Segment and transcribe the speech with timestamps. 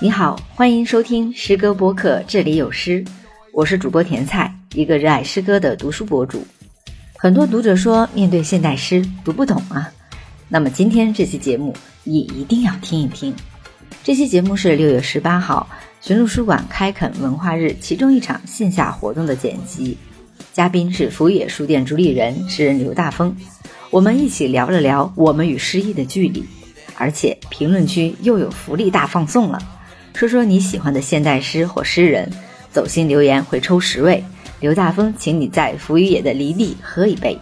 [0.00, 3.04] 你好，欢迎收听诗歌播客，这里有诗，
[3.52, 6.44] 我是主播甜菜，一个热爱诗歌的读书博主。
[7.16, 9.88] 很多读者说，面对现代诗读不懂啊。
[10.48, 11.72] 那么今天这期节目
[12.02, 13.32] 你一定要听一听。
[14.02, 15.68] 这期节目是六月十八号
[16.00, 19.96] 寻路书馆开垦文化日其中一场线下活动的剪辑，
[20.52, 23.36] 嘉宾是福野书店主理人诗人刘大峰。
[23.90, 26.44] 我们一起聊了聊我们与诗意的距离，
[26.98, 29.58] 而且评论区又有福利大放送了。
[30.14, 32.30] 说说你喜欢的现代诗或诗人，
[32.72, 34.22] 走心留言会抽十位。
[34.60, 37.38] 刘大峰，请你在福与野的离地喝一杯。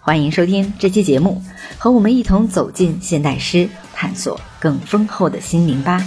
[0.00, 1.40] 欢迎收听这期节目，
[1.78, 6.04] 和我们一同走进现代诗，探索更丰厚的心灵吧。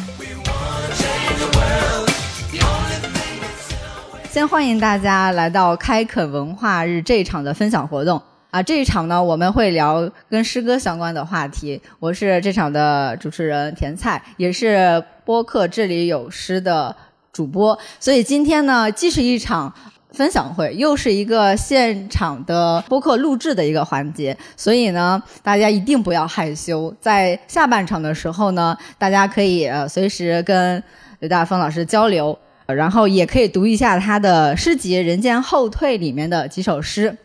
[4.30, 8.21] 先欢迎大家来到开垦文化日这场的分享活动
[8.55, 8.64] 啊！
[8.64, 11.82] 这一场呢，我们会聊跟诗歌相关的话题。
[12.00, 16.95] 我是这场的主持人甜菜，也是播客这里有诗的
[17.34, 17.78] 主播。
[18.00, 19.73] 所以今天呢，既是一场
[20.12, 24.38] 分享会，又是一个现场的播客录制的一个环节。
[24.56, 26.95] 所以呢，大家一定不要害羞。
[27.02, 30.81] 在下半场的时候呢，大家可以随时跟
[31.19, 32.40] 刘大峰老师交流。
[32.67, 37.16] 然后也可以读一下他的诗集《人间后退》里面的几首诗。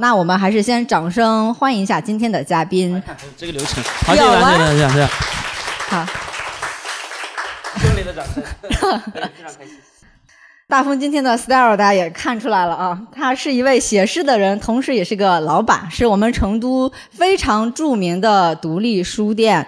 [0.00, 3.02] 那我们还是先掌声欢迎一下今天的嘉宾。
[3.36, 5.06] 这个流程，好，谢谢，谢谢，谢谢。
[5.88, 6.06] 好，
[7.82, 8.42] 热烈的掌声，
[9.12, 9.76] 非常开心。
[10.68, 19.66] 大风今天的 style 大家也看出来了啊，他是一位写诗的人，同时也是个老板，是我们成都非常著名的独立书店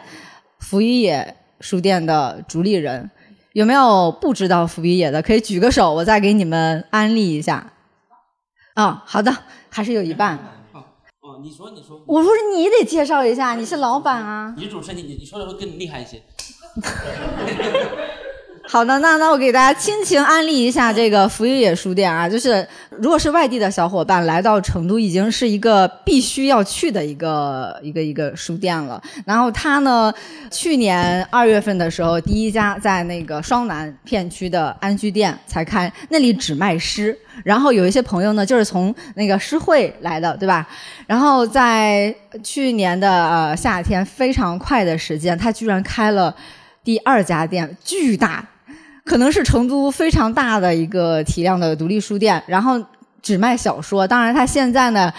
[0.58, 3.10] 福一野书店的主理人。
[3.54, 5.22] 有没有不知道福一野的？
[5.22, 7.66] 可以举个手，我再给你们安利一下。
[8.74, 9.34] 啊，好的，
[9.68, 10.38] 还是有一半。
[10.72, 12.00] 哦，你说，你说。
[12.06, 14.54] 我说你得介绍一下，你是老板啊。
[14.56, 16.22] 女主持人，你你说的会更厉害一些。
[18.72, 29.02] 好的，那那我给大家亲情安利一下这个福与野书店啊，就是如果是外地的小伙伴来到成都，已经是一个必须要去的一个一个一个书店了。
[29.26, 30.14] 然后它呢，
[30.52, 37.18] 去年二月份的时候，第一家在那个双楠片区的安居店才开，那里只卖诗。
[37.42, 40.64] 然后有一些朋友呢，就是从那个诗会来的，对吧？
[41.08, 42.14] 然后在
[42.44, 46.32] 去年的呃夏天，非常快的时间，他居然开了
[46.84, 48.46] 第二家店，巨大。
[49.10, 52.80] 可能是成都非常大的一个体量的独立书店，然后
[53.20, 54.06] 只卖小说。
[54.06, 55.12] 当然，它现在呢，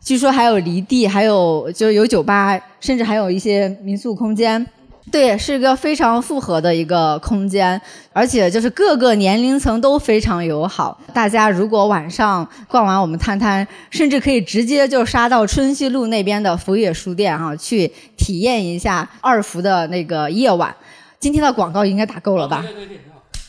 [0.00, 4.66] 据说还有离地，还有就是有酒吧，甚至还有一些民宿空间。
[5.12, 7.80] 对，是一个非常复合的一个空间，
[8.12, 11.00] 而且就是各个年龄层都非常友好。
[11.14, 20.74] 大家如果晚上逛完我们摊摊，甚至可以直接就杀到春熙路那边的福野书店哈，去体验一下二福的那个夜晚。
[21.20, 22.64] 今天的广告应该打够了吧？
[22.66, 23.00] 对对对。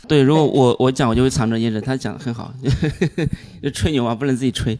[0.09, 1.79] 对，如果我我讲，我就会藏着掖着。
[1.79, 2.51] 他讲的很好，
[3.61, 4.75] 就吹牛啊，不能自己吹。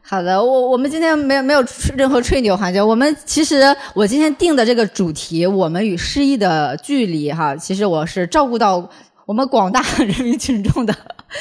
[0.00, 1.64] 好的，我我们今天没有没有
[1.96, 2.80] 任何吹牛环节。
[2.80, 8.88] 我们其实我今天定的这个主题，我们与诗意的距离哈，其实我是照顾到
[9.24, 10.94] 我们广大人民群众的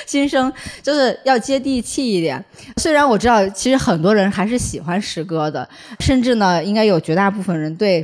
[0.07, 0.51] 心声，
[0.81, 2.43] 就是要接地气一点。
[2.77, 8.03] 虽然我知道，其实很多人还是喜欢诗歌的，甚至呢，应该有绝大部分人对。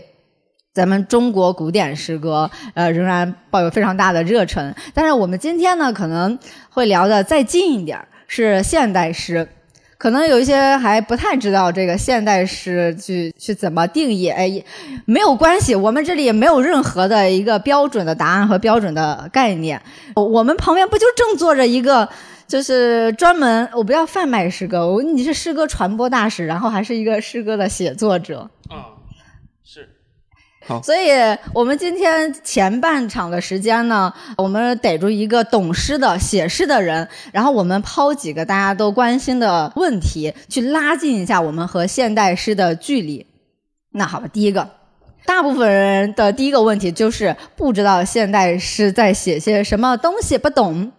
[0.73, 4.73] 咱们中国古典诗歌，呃，仍然抱有非常大的热忱。
[4.93, 6.39] 但是我们今天呢，可能
[6.69, 9.45] 会聊的再近一点，是现代诗。
[9.97, 14.29] 可能有一些还不太知道这个现代诗去去怎么定义。
[14.29, 14.49] 哎，
[15.05, 19.79] 没有关系，我们这里也没有任何的一个标准的答案和标准的概念。
[20.15, 22.07] 我们旁边不就正坐着一个，
[22.47, 28.49] 就是专门我不要贩卖诗歌，我你是诗歌传播大使，然后还是一个诗歌的写作者。
[30.71, 30.81] 啊。
[30.83, 31.09] 所以，
[31.53, 43.25] 我们今天前半场的时间呢，我们逮住一个懂诗的、写诗的人，然后我们抛几个大家都关心的问题，去拉近一下我们和现代诗的距离。
[43.91, 44.69] 那好吧，第一个，
[45.25, 50.91] 大部分人的第一个问题就是不知道现代诗在写些什么东西，不懂。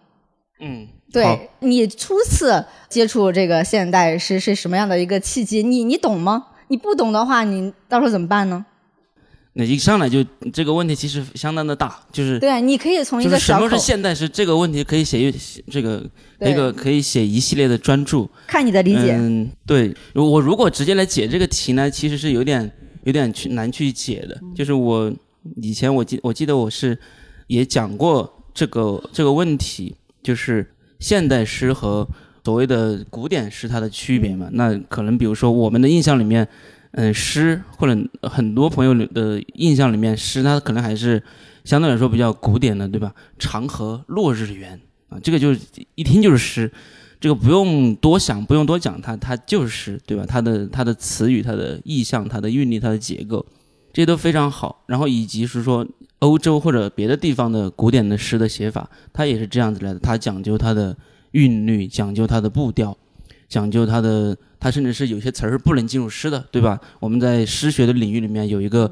[0.59, 5.63] 嗯，对你初次接触这个现代诗是什么样的一个契机？
[5.63, 6.45] 你你懂吗？
[6.67, 8.65] 你不懂的话，你到时候怎么办呢？
[9.55, 15.31] 那一上来就这个问题其实相当的大，就是对，你可以从一个什么是现代诗这个问题可以写一
[15.69, 16.03] 这个
[16.39, 18.27] 那个可以写一系列的专著。
[18.47, 19.13] 看你的理解。
[19.15, 22.71] 嗯，对我如果直接来解这个题呢，其实是有点
[23.03, 24.41] 有点去难去解的。
[24.55, 25.13] 就是我
[25.61, 26.97] 以前我记我记得我是
[27.45, 30.67] 也讲过这个这个问题，就是
[30.99, 32.07] 现代诗和
[32.43, 34.49] 所谓的古典诗它的区别嘛。
[34.53, 36.47] 那可能比如说我们的印象里面。
[36.95, 41.21] 嗯，诗或者很多朋友的印象里面，诗它可能还是
[41.63, 43.11] 相对来说比较古典的，对吧？
[43.39, 44.79] 长河落日圆
[45.09, 45.59] 啊，这个就是
[45.95, 46.71] 一听就是诗，
[47.19, 50.23] 这个不用多想，不用多讲，它它就是诗，对吧？
[50.27, 53.43] 它的它的词语、它的意象、它的韵律、它的结构，
[53.91, 54.83] 这些都非常好。
[54.85, 55.87] 然后以及是说
[56.19, 60.95] 欧洲或者别的地方的古典的诗的写法，它也是这样子来的，它讲究它的
[61.31, 62.95] 韵律，讲究它的步调。
[63.53, 66.81] 讲究它的，它甚至是有些词儿是不能进入诗的，对吧？
[66.99, 68.91] 我们在诗学的领域里面有一个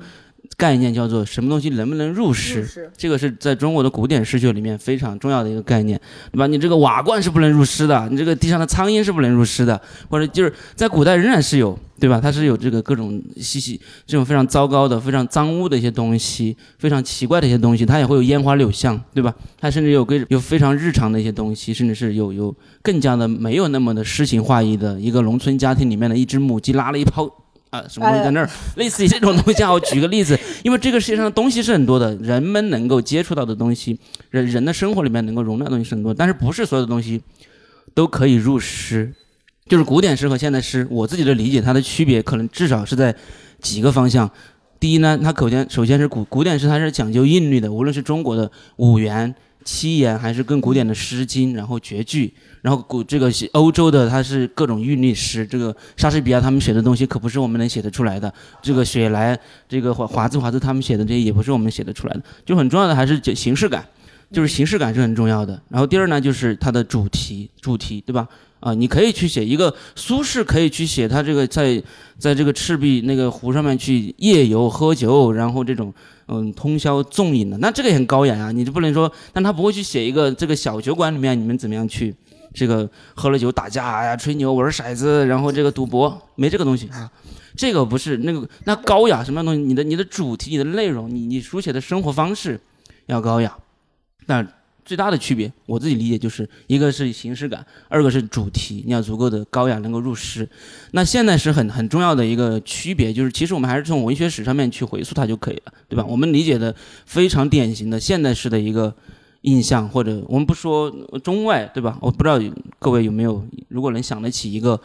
[0.57, 2.91] 概念叫做什么东西能不能入诗？
[2.95, 5.99] 这个是在中国的古典诗学里面非常重要的一个概念，
[6.31, 6.47] 对吧？
[6.47, 9.79] 你这个瓦罐是不能入诗的，你这个地上的苍蝇是不能入诗的，
[10.09, 11.77] 或者就是在古代仍然是有。
[12.01, 12.19] 对吧？
[12.19, 19.31] 它是有这个各种细细这种非常糟糕的、非常脏污的一些东西，非常奇怪的一些东西，它也会有烟花柳巷，对吧？
[19.59, 27.29] 它甚至有跟有非常日常的一些东西，甚至是有有更加的没有那么的诗情画意的一个农村家庭里面的一只母鸡拉了一泡
[27.71, 29.71] 啊什么东西在那儿， 类似于这种东西啊。
[29.71, 37.21] 我举个例子， 因为这个世界上的东西是很多的，人们能够接触到的东西，人人的生活里面能够容纳的东西是很多，但是不是所有的东西
[37.93, 39.13] 都可以入诗。
[39.67, 43.15] 就是古典诗和现代诗，我自己的理解，它的区别可能至少是在
[43.61, 44.29] 几个方向。
[44.81, 55.45] 第一呢，它首先首先是古古典诗，它是讲究韵律的，无论是中国的五言、七言，还是更古典的《诗经》，然后绝句，然后古这个欧洲的，它是各种韵律诗。
[55.45, 58.33] 这个莎士比亚他们写的东西可不是我们能写得出来的。
[58.61, 59.37] 这个雪莱、
[59.67, 62.23] 这个华华兹华兹他们写的这些也不是我们写得出来的。
[62.45, 63.85] 就很重要的还是形式感，
[64.31, 65.61] 就是形式感是很重要的。
[65.69, 68.27] 然后第二呢，就是它的主题，主题对吧？
[68.61, 71.81] 啊，你可以去写一个苏轼，可以去写他这个在
[72.19, 75.91] 在这个赤壁那个湖上面去夜游喝酒，然后这种
[76.31, 78.51] 嗯通宵纵饮的，那这个也很高雅呀。
[78.51, 82.15] 你就不能说，但他不会去写一个这个小酒馆里面你们怎么样去
[82.53, 87.11] 这个喝了酒打架呀、吹牛玩骰子，然后这个赌博，没这个东西啊。
[87.55, 89.61] 这个不是那个那高雅什么样东西？
[89.61, 92.59] 你的你的主题、你的内容、你你书写的生活方式
[93.07, 93.55] 要高雅，
[94.25, 94.47] 那。
[94.83, 100.47] 最大的区别，我自己理解就是一个是形式感，二个是主题，你要足够的高雅，能够入诗。
[100.91, 106.03] 那现代诗很很重要的一个区别就是，其实我们还是从文学史上面去回溯它就可以了，对吧？
[106.07, 106.75] 我们理解的
[107.05, 108.93] 非常典型的现代诗的一个
[109.41, 110.89] 印象，或者我们不说
[111.23, 111.97] 中外，对吧？
[112.01, 112.39] 我不知道
[112.79, 114.79] 各位有没有，如果能想得起一个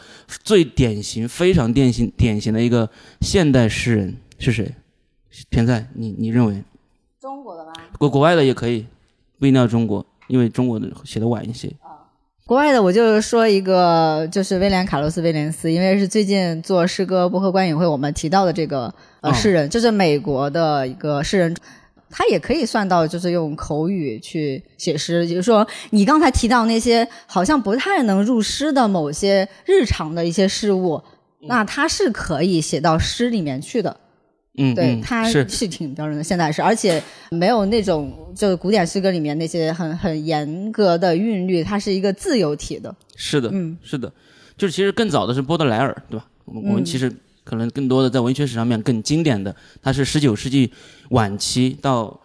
[0.44, 2.88] 最典型、非常典型、典型的一个
[3.20, 4.74] 现代诗人是谁？
[5.50, 6.62] 田在，你你认为？
[7.20, 7.72] 中国的吧？
[7.98, 8.86] 国国外的也可以。
[9.38, 11.70] 不一定要中国，因为中国的写的晚一些。
[12.46, 21.56] 国外的我就说一个，就是威廉·卡洛斯·威廉斯，因为是最近做诗歌博客观影会我们提到的这个呃诗人，就是美国的一个诗人，
[22.08, 31.02] 他也可以算到就是用口语去写诗，就是说你刚才提到那些好像不太能入诗的某些日常的一些事物，
[31.48, 33.96] 那他是可以写到诗里面去的。
[34.56, 42.94] 嗯，对，它是是挺标准的现在是，而且没有那种就是古典诗歌里面那些很很严格的韵律，它是一个自由体的。
[43.16, 44.12] 是的，嗯，是的，
[44.56, 46.26] 就是其实更早的是波德莱尔，对吧？
[46.44, 47.12] 我们我们其实
[47.44, 50.72] 可能更多的在文学史上面更经典的，他是十九世纪
[51.10, 52.20] 晚期到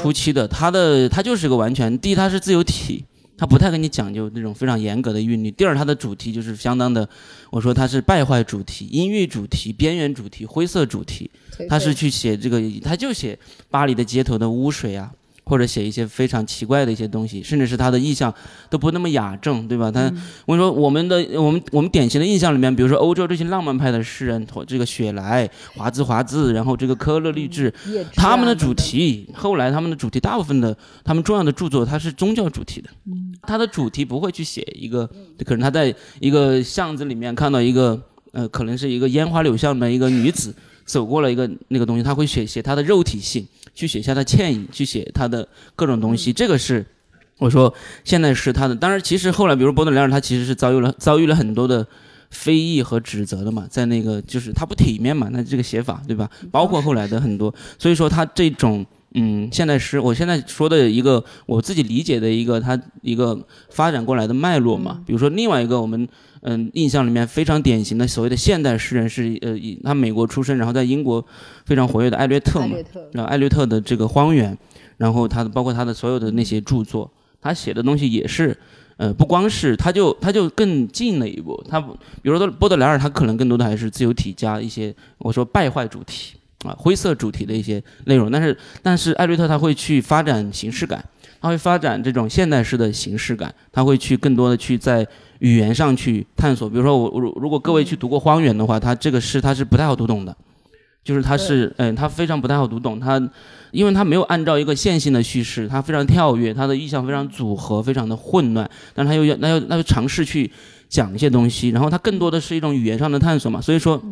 [0.00, 3.04] 初期的，他的他就是个完全，第一他是自由体。
[3.36, 5.50] 他不太跟你讲究那种非常严格的韵律。
[5.50, 7.08] 第二，它的主题就是相当的，
[7.50, 11.30] 我说它是败坏主题、音域主题、边缘主题、灰色主题。
[11.68, 13.38] 他是去写这个，他就写
[13.70, 15.12] 巴黎的街头的污水啊。
[15.44, 18.32] 或者写一些非常奇怪的一些东西，甚至是他的意象
[18.70, 19.90] 都不那么雅正，对吧？
[19.90, 20.02] 他
[20.46, 27.72] 我跟你说，我们的我们我们典型的印象里面，比如说欧洲这些浪漫派的诗人，这个雪莱、华兹华兹，然后这个科勒律治，
[28.14, 32.88] 他们的主题，后来他们的主题，大部分的他们重要的著作，它是宗教主题的。
[33.46, 35.06] 他的主题不会去写一个，
[35.44, 38.00] 可能他在一个巷子里面看到一个，
[38.32, 43.46] 呃，可能是一个烟花柳巷的一个女子走过了一个那个东西，他会写写他的肉体性。
[43.76, 46.86] 去写下他歉意，去写他的各种东西，这个是
[47.38, 47.74] 我说
[48.04, 48.76] 现在是他的。
[48.76, 51.84] 当然，其实后来，比如波德莱尔，他其实是遭遇了遭遇了很多的
[52.30, 56.30] 非议和指责的嘛，在那个就是他不体面嘛，那这个写法对吧？
[56.52, 66.08] 包括后来的很多，所以说他这种嗯现代诗，我现在说的一个我自己理解的一个他一个发展过来的脉络嘛，比如说另外一个我们。
[66.46, 71.24] 嗯，印象里面非常典型的所谓的现代诗人是呃以，他美国出生，然后在英国
[71.64, 72.76] 非常活跃的艾略特嘛，
[73.12, 74.52] 然后艾略特的这个《荒原》，
[74.98, 77.10] 然后他的包括他的所有的那些著作，
[77.40, 78.54] 他写的东西也是，
[78.98, 81.88] 呃，不光是他就他就更进了一步，他比
[82.24, 91.02] 如说波德莱尔，他可能更多的还是自由体加一些我说败坏主题啊灰色主题的一些内容，但是但是艾略特他会去发展形式感，
[91.44, 95.06] 他会发展这种现代式的形式感，他会去更多的去在
[95.40, 96.70] 语言上去探索。
[96.70, 100.34] 比如说我如如果各位去读过《荒原》的话，他这个诗他是不太好读懂的，
[101.04, 103.20] 就是他是嗯他非常不太好读懂，他
[103.72, 110.50] 因为他没有按照一个线性的叙事，他非常跳跃，他的意象非常组合，非常的混乱，但他又要那要那就尝试去
[110.88, 114.02] 讲一些东西，然后他更多的是一种语言上的探索嘛，所以说。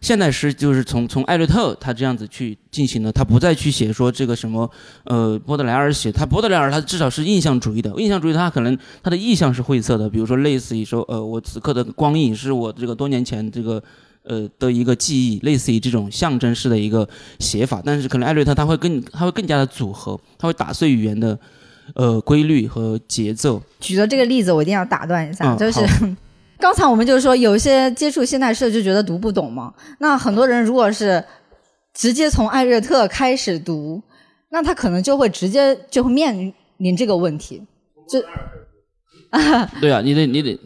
[0.00, 4.70] 现代诗就是从从艾略特他这样子去进行的，他不再去写说这个什么，
[5.04, 13.82] 呃，波德莱尔写他波德莱尔他至少是印象主义的，印象主义他可能他的意象是晦涩的，比如说类似于说，呃，我此刻的光影是我这个多年前这个
[14.24, 17.08] 呃的一个记忆，类似于这种象征式的一个
[17.38, 21.38] 写法，但是可能艾略特他会更他会更加的组合，他会打碎语言的
[21.94, 23.62] 呃规律和节奏。
[23.80, 25.86] 举的这个例子我一定要打断一下，嗯就是好
[26.62, 29.74] 刚才我们就是说，有一些接触现代诗就觉得读不懂嘛。
[29.98, 31.22] 那很多人如果是
[31.92, 34.00] 直接从艾略特开始读，
[34.48, 37.60] 那他可能就会直接就会面临这个问题。
[38.08, 38.22] 就
[39.80, 40.56] 对啊，你得你得，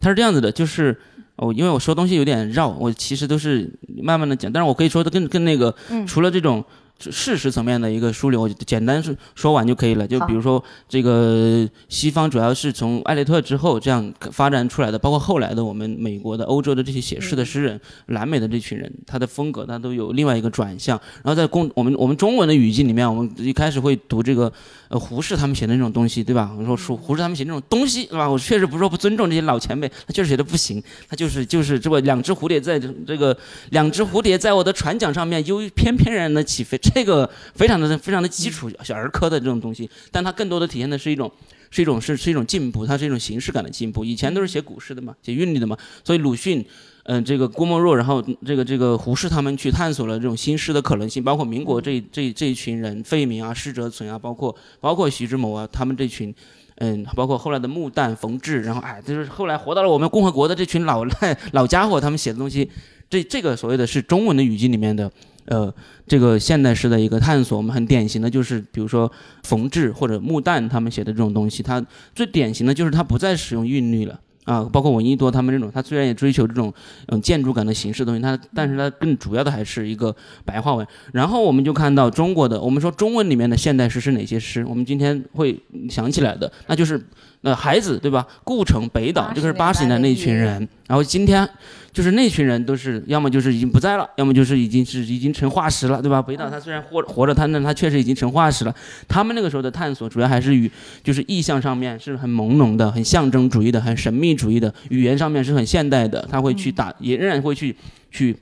[0.00, 0.98] 他是这样子的，就是
[1.36, 3.70] 哦，因为我说东西有点绕，我其实都是
[4.02, 6.64] 慢慢的讲，但是我可以说的更更那个，嗯除了这种
[6.98, 10.06] 事实层面的一个梳理，我就简单是说完就可以了。
[10.06, 20.98] 就比如说这个西方主要是从艾略特之后这样发展出来的，包括后来的我们美国的、欧洲的这些写诗的诗人，南美的这群人，他的风格他都有另外一个转向。
[21.22, 24.50] 然后在公我们我们中文的语境里面，我们一开始会读这个
[24.88, 26.50] 呃胡适他们写的那种东西，对吧？
[26.58, 28.28] 我说说胡适他们写那种东西，对吧？
[28.28, 33.36] 我确实不是说不尊重这些老前辈，他确实写的不行，他就是就是这个两只蝴蝶在这这个
[33.70, 41.30] 两只蝴蝶在我的船桨上面悠翩翩然的起飞， 这个非常的非常的基础小儿科的这种东西，但它更多的体现的是一种。
[41.68, 44.04] 是一种是是一种进步，它是一种形式感的进步。
[44.04, 46.64] 以前都是写古诗的嘛，写韵律的嘛，所以鲁迅，
[47.02, 56.32] 嗯、这个郭沫若，然后这个这个胡适他们去探索了这种新诗的可能性，包括民国这这这一群人，费明啊、施哲存啊，包括包括徐志摩啊，他们这群。
[56.76, 62.70] 嗯，包括后来的穆旦、冯至，然后哎，就是后来活到了我们共和国的这群老赖老家伙，他们写的东西，
[63.10, 65.10] 这这个所谓的是中文的语境里面的，
[65.46, 65.72] 呃，
[66.06, 67.56] 这个现代诗的一个探索。
[67.56, 69.10] 我们很典型的就是，比如说
[69.42, 71.84] 冯至或者穆旦他们写的这种东西，它
[72.14, 74.20] 最典型的就是它不再使用韵律了。
[74.44, 76.72] 啊，包括闻一多他们这种，他虽然也追求这种
[77.08, 80.86] 嗯建筑感的形式的东西，它但是它更主要的还是一个白话文。
[81.12, 84.64] 然后我们就看到中国的，我们说中文里面的现代诗是哪些诗？
[84.64, 85.60] 我们今天会
[85.90, 87.04] 想起来的，那就是
[87.42, 88.24] 呃孩子对吧？
[88.44, 90.68] 顾城、北岛，这个是八十年代那一群人。
[90.86, 91.48] 然后今天
[91.96, 96.20] 就是那群人都是要么就是已经不在了，要么就是已经是已经成化石了，对吧？
[96.20, 98.74] 北岛他虽然活活着，他那他确实已经成化石了。
[99.08, 100.70] 他们那个时候的探索主要还是与
[101.02, 107.74] 就是意象上面是很朦胧的、很象征主义的、很神秘主义的，语言上面是很现代的，他会去打，也仍然会去
[108.10, 108.36] 去。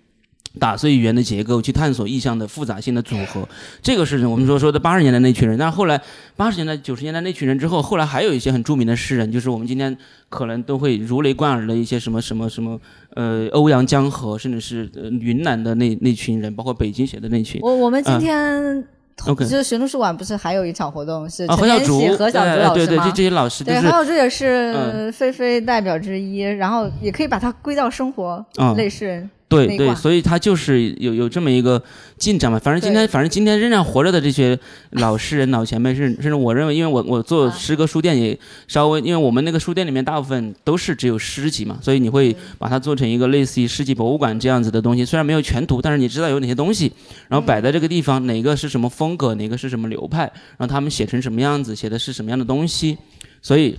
[0.58, 3.48] 打碎语言的结构，去探索意象的复杂性的组合，
[3.82, 5.58] 这个是我们说说的八十年代那群人。
[5.58, 6.00] 但是后来
[6.36, 9.96] 八十年代、九十年代那群人之后，后来还有一些很著名的诗人，就是我们今天
[10.28, 12.80] 可能都会如雷贯耳的一些什么什么什么，
[13.14, 17.60] 呃，欧阳江河，甚至是、呃、云南的那那群人，包括北京写的那群。
[17.62, 18.84] 我我们今天。
[19.26, 29.30] OK 就是学图书馆不是还有一场活动是何小竹，何小竹对对对，老师吗这这些老师就对，是何小竹也是嗯菲菲代表之一，然后也可以把它归到生活嗯类诗人。
[29.54, 31.82] 对对，所以他就是有有这么一个
[32.18, 32.58] 进展嘛。
[32.58, 34.58] 反正今天，反正今天仍然活着的这些
[34.90, 45.04] 老诗人、老前辈，是甚至我认为，因为我我做啊诗歌书店也稍微，因为我们那个书店里面大部分都是只有诗集嘛，所以你会把它做成一个类似于诗集博物馆这样子的东西。
[45.04, 46.92] 虽然没有全图，但是你知道有哪些东西，
[47.28, 50.22] 然后摆在这个地方，哪个是什么风格，哪个是什么流派，
[50.56, 52.96] 然后他们写成什么样子，写的是什么样的东西，
[53.42, 53.76] 所以。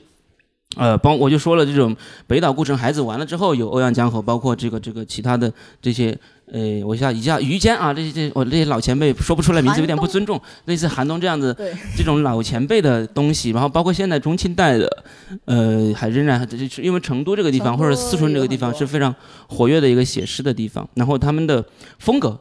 [0.76, 1.96] 呃，帮我就说了，这种
[2.28, 5.52] 北岛、顾城、孩子完了之后，有欧阳江河，包括这个这个其他的
[5.82, 6.18] 这些，
[6.52, 11.56] 呃，我一下一下于坚啊，这些这我这些老前辈说不出来名字，有点不尊重，类似韩东这样子，
[11.96, 15.04] 这种老前辈的东西，然后包括现在中清代的，
[15.46, 19.14] 呃，还仍然就是因为成都这个地方或者四川这个地方是非常
[19.48, 21.64] 活跃的一个写诗的地方，然后他们的
[22.00, 22.40] 风格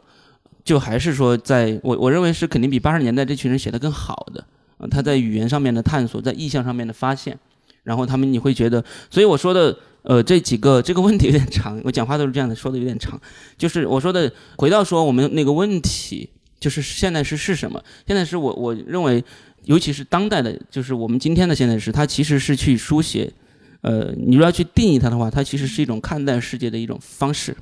[0.64, 4.44] 就还是说在我我认为是肯定比八十年代这群人写的更好的，
[4.78, 7.38] 呃他在语言上面的探索，在意象上面的发现，
[7.84, 9.76] 然后他们你会觉得，所以我说的。
[10.06, 13.18] 呃，这几个这个问题有点长，我讲话都是这样的，说的有点长。
[13.56, 16.28] 就是我说的，回到说我们那个问题，
[16.60, 17.82] 就是现代诗是什么？
[18.06, 19.24] 现代诗我我认为，
[19.62, 23.32] 尤其是当代的，就是我们今天的现代诗，它其实是去书写，
[23.80, 27.56] 呃，你如要去定义它的话，它其实是一种看待世界的一种方式，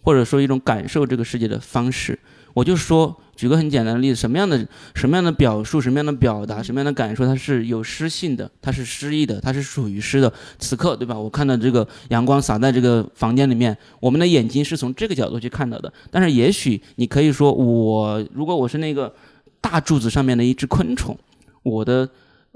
[0.00, 2.16] 或者说一种感受这个世界的方式。
[2.54, 10.32] 我就说，举个很简单的例子，什么样的什么样的表述，什么样的表达，什么样的感受，它是有诗性的，它是诗意的，它是属于诗的。
[10.58, 11.18] 此刻，对吧？
[11.18, 15.92] 我看到这个阳光洒在这个房间里面，我们的眼睛是从这个角度去看到的。
[16.10, 19.14] 但是，也许你可以说，我如果我是那个
[19.60, 21.16] 大柱子上面的一只昆虫，
[21.62, 22.08] 我的。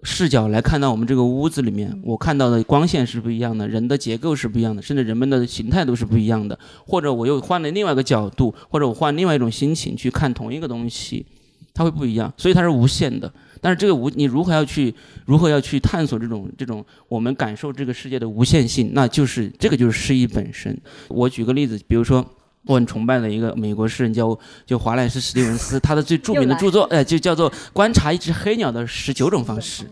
[0.04, 6.58] 视角来看到我们这个屋子里面，我看到的光线是不一样的，人的结构是不一样的，甚至人们的形态都是不一样的。
[6.86, 11.24] 或者我又换了另外一个角度，或者我换另外一种心情去看同一个东西，
[11.72, 12.32] 它会不一样。
[12.36, 13.32] 所以它是无限的。
[13.60, 14.92] 但是这个无，你如何要去
[15.24, 18.90] 如何要去探索这种这种我们感受这个世界的无限性？
[18.92, 20.76] 那就是这个就是诗意本身。
[21.08, 22.24] 我举个例子，比如说。
[22.64, 29.84] 我很崇拜的一个美国诗人叫就华莱士·史蒂文斯，他的最著名的著作，哎，就叫做《观察一只黑鸟的十九种方式》。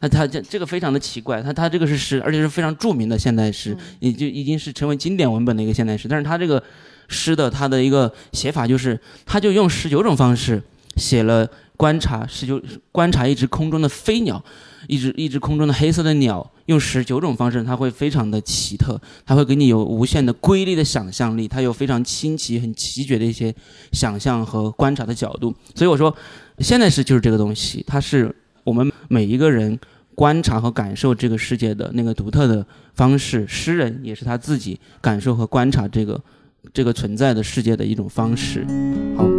[0.00, 6.06] 那他这这个非常的奇怪，他他这个是诗，而且是非常著名的现代诗，也就已经是成为经典文本的一个现代诗。
[6.06, 6.62] 但是他这个
[7.08, 10.62] 诗的他的一个写法就是，他就用十九种方式
[10.96, 14.44] 写了观察十九观察一只空中的飞鸟。
[14.92, 23.54] 一只一只空中的黑色的鸟，用十九种方式，它会非常的奇特，它会给你有无限的瑰丽的想象力，它有非常新奇、很奇绝的一些
[23.92, 25.54] 想象和观察的角度。
[25.74, 26.14] 所以我说，
[26.58, 29.78] 现代诗就是这个东西，它是我们每一个人
[30.14, 33.46] 观察和感受这个世界的那个独特的方式。
[33.48, 36.22] 诗人也是他自己感受和观察这个
[36.74, 38.66] 这个存在的世界的一种方式。
[39.16, 39.31] 好。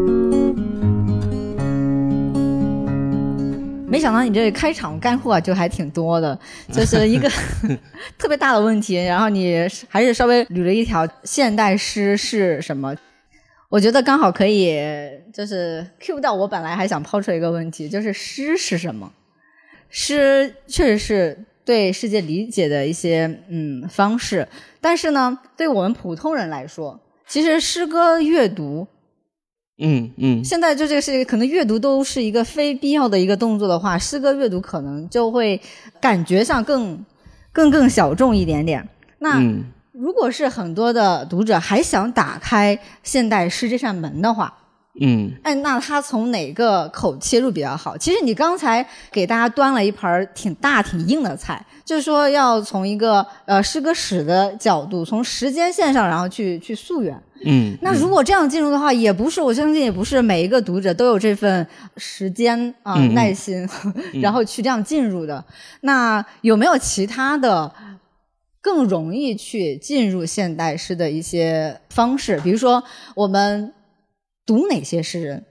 [3.93, 6.35] 没想到你这开场干货就还挺多的，
[6.71, 7.29] 就是一个
[8.17, 9.55] 特别大的问题，然后你
[9.87, 12.95] 还是稍微捋了一条现代诗是什么？
[13.69, 14.81] 我觉得刚好可以，
[15.31, 19.11] 就是 cue 到我本来还想抛出一个问题，就是诗是什么？
[19.91, 24.47] 诗确实是对世界理解的一些嗯方式，
[24.81, 28.87] 但是呢，对我们普通人来说，其实诗歌阅读。
[29.85, 35.59] 嗯嗯，现在就这个是可能阅读都是一个非必要的一个动作的话，诗歌阅读可能就会
[35.99, 36.97] 感觉上更
[37.51, 38.87] 更更小众一点点。
[39.19, 39.41] 那
[39.91, 44.53] 如果是很多的读者还想打开现代诗这扇门的话，
[45.01, 47.97] 嗯，哎，那他从哪个口切入比较好？
[47.97, 57.21] 其实你刚才给大家端了一盘挺大挺硬的菜，就是说要从一个呃诗歌史的角度，从时间线上然后去去溯源。
[57.45, 63.67] 嗯，那如果这样进入的话，也不是我相信，也不是每一个读者都有这份时间啊耐心，
[64.21, 65.43] 然后去这样进入的。
[65.81, 67.73] 那有没有其他的
[68.61, 72.39] 更容易去进入现代诗的一些方式？
[72.39, 72.83] 比如说，
[73.15, 73.73] 我们
[74.45, 75.43] 读哪些诗人？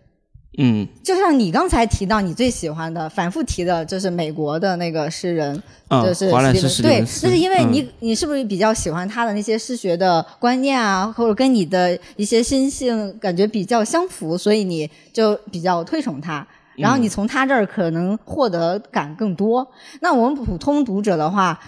[0.59, 19.67] 嗯，就像你刚才提到你最喜欢的，反复提的就是美国的那个诗人，就是华莱士对，那是因为你你是不是比较喜欢他的那些诗学的观念啊，或者跟你的一些心性感觉比较相符，所以你就比较推崇他，然后你从他这儿可能获得感更多。
[20.01, 21.59] 那我们普通读者的话，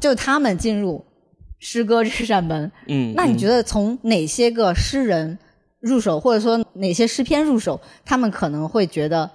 [0.00, 1.04] 就他们进入
[1.58, 5.38] 诗歌这扇门，嗯，那你觉得从哪些个诗人？
[5.80, 9.28] 入手，或者说哪些诗篇入手，他们可能会觉得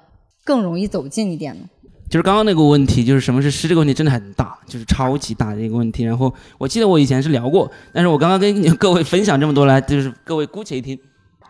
[0.44, 1.70] 更容易走近一点呢？
[2.08, 6.04] 就是刚刚那个问题，就是什么是诗这个问题，真的很大，就是超级大的一个问题。
[6.04, 10.98] 然后我记得我以前是聊过，但是我刚刚跟 各位分享这么多来，就是各位姑且一听，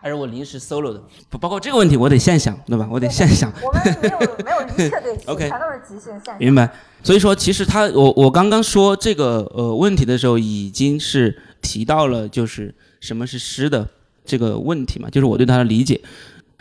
[0.00, 2.88] 还是我临时 solo 的，不包括这个问题，我得现想，对吧？
[2.90, 3.52] 我得现想。
[3.62, 6.34] 我们没有没有一切对 齐，全都是即兴现。
[6.38, 6.72] 明白。
[7.02, 13.86] 所以说，其实他我我刚刚说这个呃问题的时候，已经是提到了，就是什么是诗的。
[14.26, 16.00] 这个问题嘛，就是我对他的理解。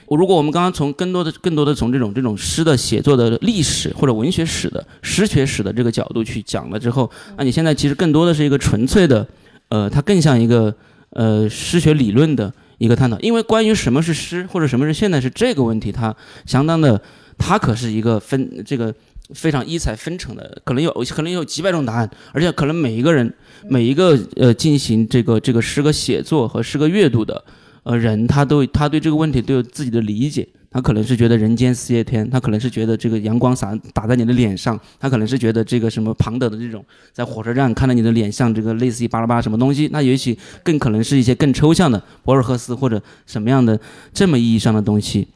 [0.08, 9.28] 我如果我们刚刚从更多的、更多的从这种这种诗的写作的历史或者文学史的诗学史的这个角度去讲了之后，那你现在其实更多的是一个纯粹的，
[9.70, 10.72] 呃，它更像一个
[11.10, 13.20] 呃诗学理论的一个探讨。
[13.20, 17.02] 因为关于什么是诗或者什么是现代诗这个问题，它相当的，
[17.40, 18.94] 它可是一个分这个
[19.34, 23.34] 非常异彩纷呈的，可能有可能有几百种答案，而且可能每一个人。
[23.68, 27.44] 每一个呃进行这个这个诗歌写作和诗歌阅读的
[27.82, 30.48] 呃人，他都他对这个问题都有自己的理解。
[30.70, 39.90] 他可能是觉得人间四月天，他可能是觉得这个阳光洒打在你的脸上，他可能是觉得这个什么庞德的这种在火车站看到你的脸像这个类似于巴拉巴拉什么东西。
[39.92, 43.80] 那也许更可能是一些更抽象的博尔赫斯或者什么样的
[44.14, 45.28] 这么意义上的东西。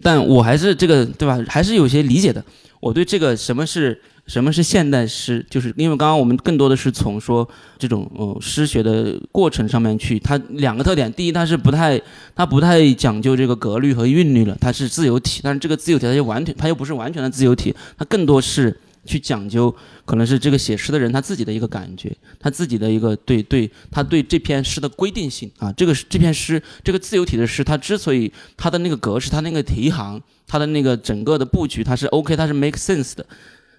[0.00, 1.38] 但我还是这个对吧？
[1.48, 2.42] 还是有些理解的。
[2.80, 4.00] 我对这个什么是。
[4.28, 5.42] 什么是现代诗？
[5.48, 11.98] 就是因为刚刚我们更多的是从说这种呃诗学的过程上面去，它两个特点，第一它是不太
[12.36, 19.74] 它不太讲究这个格律和韵律了，它是自由体，但是这个自由体它就完全它又不是完全的自由体，它更多是去讲究，
[20.08, 33.26] 可能是这个写诗的人他自己的一个感觉，他自己的一个对对，他对这篇诗的规定性啊，这个这篇诗这个自由体的诗，它之所以它的那个格式，它那个题行，它的那个整个的布局，它是 OK，它是 make sense 的。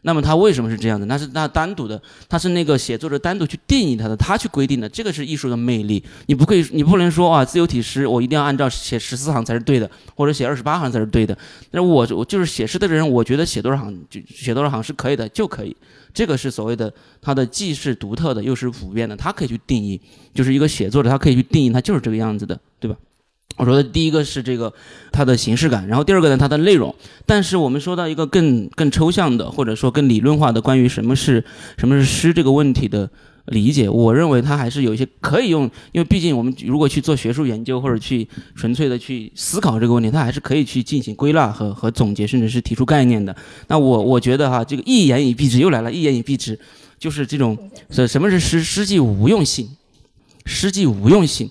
[0.04, 1.06] 那么它为什么是这样的？
[1.06, 6.04] 那是那单独的，它是那个写作者单独去定义它的，他去规定的，这个是艺术的魅力。
[6.28, 11.38] 你不可以，你不能说啊，自由体诗我一定要按照写十四行才是对的，或者写二十八行才是对的。
[11.72, 15.76] 那我我就是写诗的人，我觉得写多少行就写多少行是可以的，就可以。
[16.12, 20.00] 这个是所谓的它的既是独特的，又是普遍的，它可以去定义，
[20.34, 22.98] 就是一个写作者他可以去定义，它就是这个样子的，对吧？
[23.60, 24.74] 我说的第一个是这个
[25.12, 26.96] 它的形式感，然后第二个呢，它的内容。
[27.26, 31.44] 但是我们说到一个更更抽象的，或者说更理论化的关于什么是
[31.78, 33.10] 什么是诗这个问题的
[33.48, 43.36] 理解，我认为它还是有一些可以用，因为毕竟我们如果去做学术研究或者去纯粹的去思考这个问题，它还是可以去进行归纳和和总结，甚至是提出概念的。
[43.68, 46.58] 那我我觉得哈，这个一言以蔽之又来了，一言以蔽之
[46.98, 47.58] 就是这种
[47.90, 48.64] 什什么是诗？
[48.64, 49.68] 诗即无用性，
[50.46, 51.50] 诗即无用性。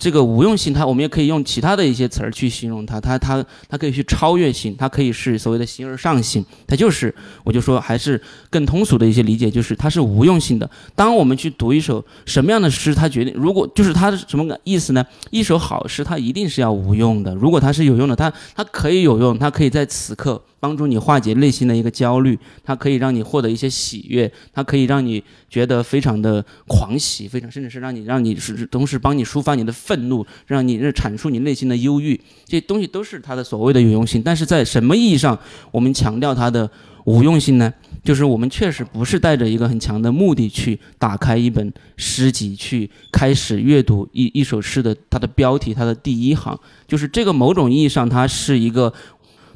[0.00, 10.68] 这个无用性，它我们也可以用其他的一些词儿去形容它，它它它可以去超越性，它可以是所谓的形而上性，它就是我就说还是更通俗的一些理解，就是它是无用性的。
[10.96, 15.04] 当我们去读一首什么样的诗，它决定如果就是它是什么意思呢？
[15.30, 17.34] 一首好诗，它一定是要无用的。
[17.34, 20.42] 如果它是有用的，它它可以有用，它可以在此刻。
[20.60, 34.22] 帮助你化解内心的一个焦虑，它可以让你获得一些喜悦，它可以让你觉得非常的狂喜，非常甚至是让你让你是同时帮你抒发你的愤怒，让你阐述你内心的忧郁，这些东西都是它的所谓的有用性。
[34.22, 35.38] 但是在什么意义上
[35.70, 36.70] 我们强调它的
[37.06, 37.72] 无用性呢？
[38.04, 48.92] 就是我们确实不是带着一个很强的目的去打开一本诗集，去开始阅读一一首诗的它的标题，它的第一行，就是这个某种意义上它是一个。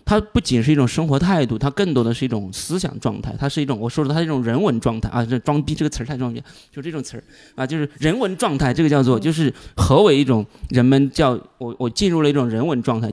[0.05, 13.11] 它不仅是一种生活态度，它更多的是一种思想状态，它是一种我说的它是一种人文状态啊，这装逼这个词儿太装逼，就这种词儿啊，就是人文状态，这个叫做就是何为一种人们叫我我进入了一种人文状态，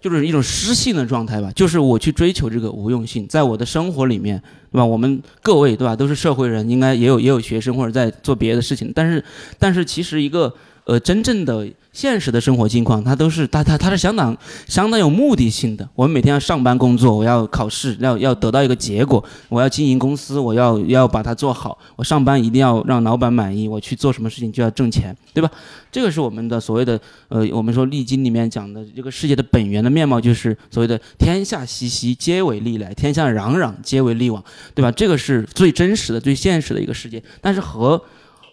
[0.00, 4.38] 就是一种诗性的状态吧，就是我去追求这个无用性，在我的生活里面，
[4.70, 4.84] 对吧？
[4.84, 9.24] 我们各位对吧，都是社会人，应该也有也有学生或者在做别的事情，但是
[9.58, 10.54] 但是其实一个
[10.84, 11.66] 呃真正的。
[11.94, 15.88] 现实的生活境况，它都是它它它是相当相当有目的性的。
[15.94, 21.78] 我们每天要上班工作，我要考试，要要得到一个结果，我要经营公司，我要要把它做好。
[21.94, 25.48] 我上班一定要让老板满意，我去做什么事情就要挣钱，对吧？
[25.92, 34.42] 这个是我们的所谓的呃，我们说《易经》里面讲的这个世界的本源的面貌，就是所谓的天下熙熙，皆为利来；天下攘攘，皆为利往，
[34.74, 34.90] 对吧？
[34.90, 37.22] 这个是最真实的、最现实的一个世界。
[37.40, 38.02] 但是和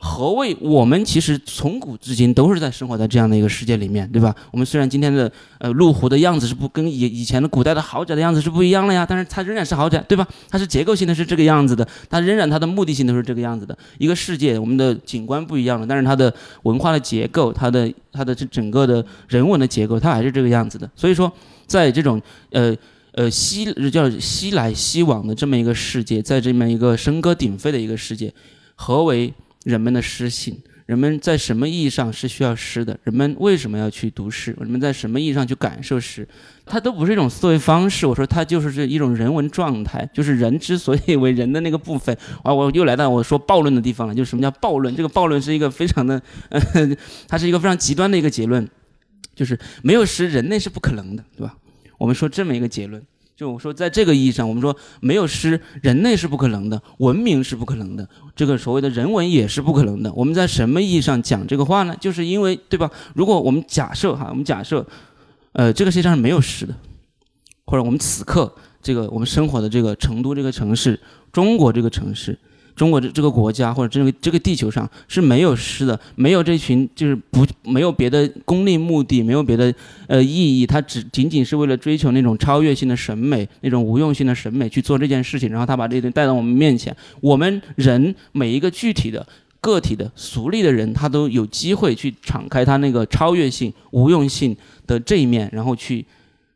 [0.03, 4.35] 何谓我们其实从古至今都是在生活在这样的一个世界里面，对吧？
[4.49, 10.27] 我们虽然今天的呃路虎的样子是不跟以以前的古代的豪宅的样子是不一样了呀，但是它仍然是豪宅，对吧？
[10.49, 13.77] 它是结构性的是这个样子的，它仍然它的目的性都是这个样子的。
[13.99, 16.33] 一个世界，我们的景观不一样了，但是它的
[16.63, 20.89] 文化的结构，它的它的这整个的人文的结构，它还是这个样子的。
[20.95, 21.31] 所以说，
[21.67, 22.75] 在这种呃
[23.11, 28.33] 呃西叫西来西往的这么一个世界，在这么一个笙歌鼎沸的一个世界，
[28.73, 29.31] 何为？
[29.63, 32.99] 人们的诗性，人们在什么意义上是需要诗的？
[33.03, 34.55] 人们为什么要去读诗？
[34.59, 36.27] 人们在什么意义上去感受诗？
[36.65, 38.05] 它都不是一种思维方式。
[38.07, 42.17] 我说它就是这一种人文状态，就是人之所以为人的那个部分。
[42.43, 44.15] 啊，我又来到我说暴论的地方了。
[44.15, 44.95] 就是什么叫暴论？
[44.95, 46.59] 这个暴论是一个非常的，呃
[47.29, 48.67] 它是一个非常极端的一个结论，
[49.35, 51.55] 就是没有诗，人类是不可能的，对吧？
[51.97, 53.01] 我们说这么一个结论。
[53.41, 60.13] 就我说，在这个意义上，我们说没有诗，人类是不可能的，文明是不可能的，这个所谓的人文也是不可能的。
[60.13, 61.97] 我们在什么意义上讲这个话呢？
[61.99, 62.91] 就是因为，对吧？
[63.15, 64.85] 如果我们假设哈，我们假设，
[65.53, 66.75] 呃，这个世界上是没有诗的，
[67.65, 70.99] 或者我们此刻这个我们生活的这个成都这个城市，
[71.31, 72.37] 中国这个城市。
[72.75, 79.73] 中国这这个国家或者这个这个地球上是没有诗的，没有这群就是不没有别的功利目的，没有别的
[80.07, 89.25] 呃意义，它只仅仅是为了追求那种超越性的审美，那种无用性的审美去做这件事情，然后他把这些带到我们面前，我们人每一个具体的
[89.59, 94.55] 个体的俗利的人，他都有机会去敞开他那个超越性、无用性
[94.87, 96.05] 的这一面，然后去。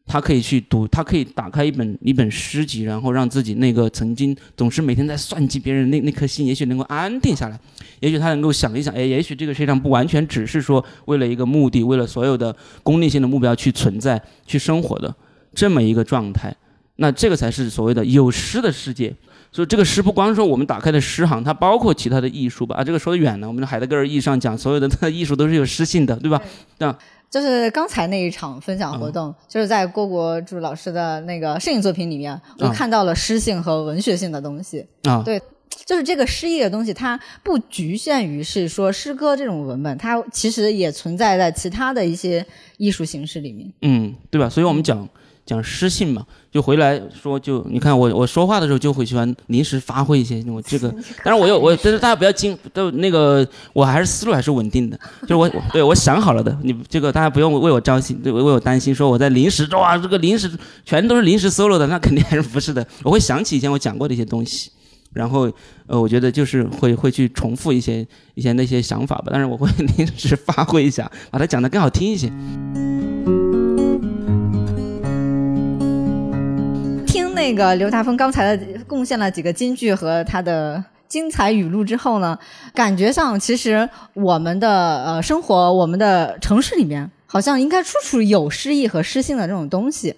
[0.07, 7.59] 他可以去读，他可以打开一本一本诗集，然后让自己那个曾经总是每天在算计别人那那颗心，也许能够安定下来。
[8.01, 15.13] 也许他能够想一想，哎，也许这个世界上不完全只是说为了一个目的，为了所有的功利性的目标去存在、去生活的
[15.53, 16.55] 这么一个状态。
[16.97, 19.13] 那这个才是所谓的有诗的世界。
[19.51, 22.75] 所以这个诗不光说我们打开的诗行，它包括其他的艺术吧。
[22.75, 23.47] 啊，这个说的远了。
[23.47, 26.41] 我们的海德格尔意义上讲，所有的艺术都是有诗性的，对吧？
[26.79, 26.93] 那
[27.29, 34.85] 就是刚才那一场分享活动，就是在郭国柱老师的那个摄影作品里面，我看到了诗性和文学性的东西。
[35.03, 35.41] 啊，对
[35.85, 42.45] 就是这个诗意的东西，它不局限于是说诗歌这种文本，它其实也存在在其他的一些
[42.77, 43.71] 艺术形式里面。
[43.81, 44.49] 嗯，对吧？
[44.49, 45.07] 所以我们讲
[45.45, 60.49] 讲诗性嘛，就回来说，就你看我我说话的时候就会喜欢临时发挥一些我这个， 但是我又我，但是大家不要惊，都那个我还是思路还是稳定的，就是我对我想好了的，你这个大家不用为我着急，对为我担心，说我在临时哇这个临时
[60.84, 64.71] 全都是临时 solo 的，那肯定还是不是的，我会想起以前我讲过的一些东西。
[65.13, 65.49] 然后，
[65.88, 72.29] 呃，我觉得就是会会去重复一些一些那些想法吧，但是我会 临时发挥一下，把它讲得更好听一些。
[77.45, 82.36] 那个刘大峰刚才的贡献了几个金句和他的精彩语录之后呢，
[82.73, 90.15] 感觉上其实我们的呃生活，我们的城市里面好像应该处处有诗意和诗性的这种东西。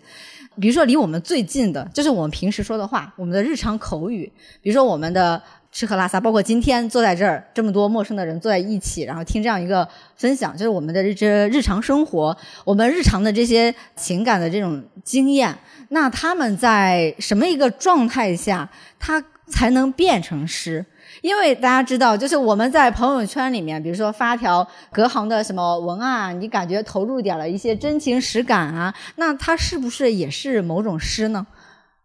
[0.62, 4.32] 比如说离我们最近的，就是我们平时说的话，我们的日常口语。
[4.62, 9.86] 比如说我们的吃喝拉撒，包括今天坐在这儿这么多陌生的人坐在一起，然后听这样一个
[10.16, 15.54] 分享，就是我们的这日常生活，我们日常的这些情感的这种经验。
[15.90, 18.70] 那他们在什么一个状态下，
[19.00, 20.86] 他才能变成诗？
[21.22, 31.46] 因为大家知道，就是我们在朋友圈里面，比如说发条隔行的什么文案，你感觉投入点了一些真情实感啊，那它是不是也是某种诗呢？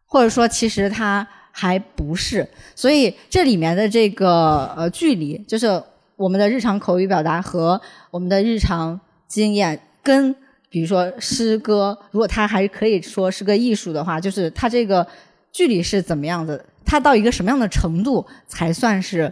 [0.06, 2.48] 或者说，其实它还不是。
[2.74, 5.82] 所以这里面的这个呃距离，就是
[6.16, 10.34] 我们的日常口语表达和我们的日常经验，跟
[10.72, 15.06] 比如说诗歌，如果它还可以说是个艺术的话，就是它这个
[15.52, 16.64] 距离是怎么样的？
[16.82, 19.30] 它到一个什么样的程度才算是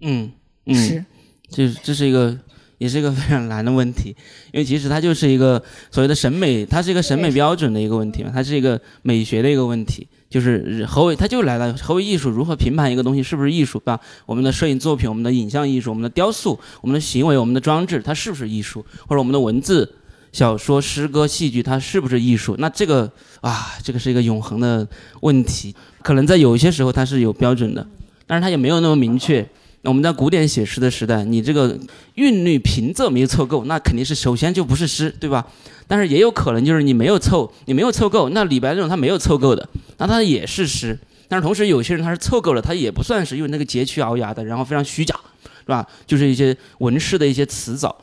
[0.00, 0.32] 嗯
[0.74, 1.06] 诗嗯，？
[1.50, 2.36] 就是这是一个
[2.78, 4.16] 也是一个非常难的问题，
[4.52, 10.08] 因为其实它就是一个所谓的审美，它是一个审美标准的一个问题嘛，它是一个美学的一个问题。
[10.30, 12.28] 就是何为，它就来了何为艺术？
[12.28, 13.78] 如何评判一个东西是不是艺术？
[13.78, 14.00] 对吧？
[14.26, 18.84] 我们的摄影作品、我们的影像艺术、我们的雕塑、我们的行为、我们的装置，它是不是艺术？
[19.06, 19.90] 或者我们的文字、
[20.32, 22.54] 小说、诗歌、戏剧，它是不是艺术？
[22.58, 23.10] 那这个
[23.40, 24.86] 啊，这个是一个永恒的
[25.20, 25.74] 问题。
[26.02, 27.86] 可能在有些时候它是有标准的，
[28.26, 29.46] 但是它也没有那么明确。
[29.82, 31.78] 那我们在古典写诗的时代，你这个
[32.14, 35.46] 韵律平仄没有凑够，那肯定是首先就不是诗，对吧？
[35.86, 38.28] 但是也有可能就是你没有凑，你没有凑够。
[38.30, 40.98] 那李白这种他没有凑够的，那他也是诗。
[41.28, 45.14] 但是同时有些人他是凑够了，他也不算是，因为那个佶屈聱牙的，然后非常虚假，
[45.60, 45.86] 是吧？
[46.06, 47.96] 就是一些文饰的一些词藻，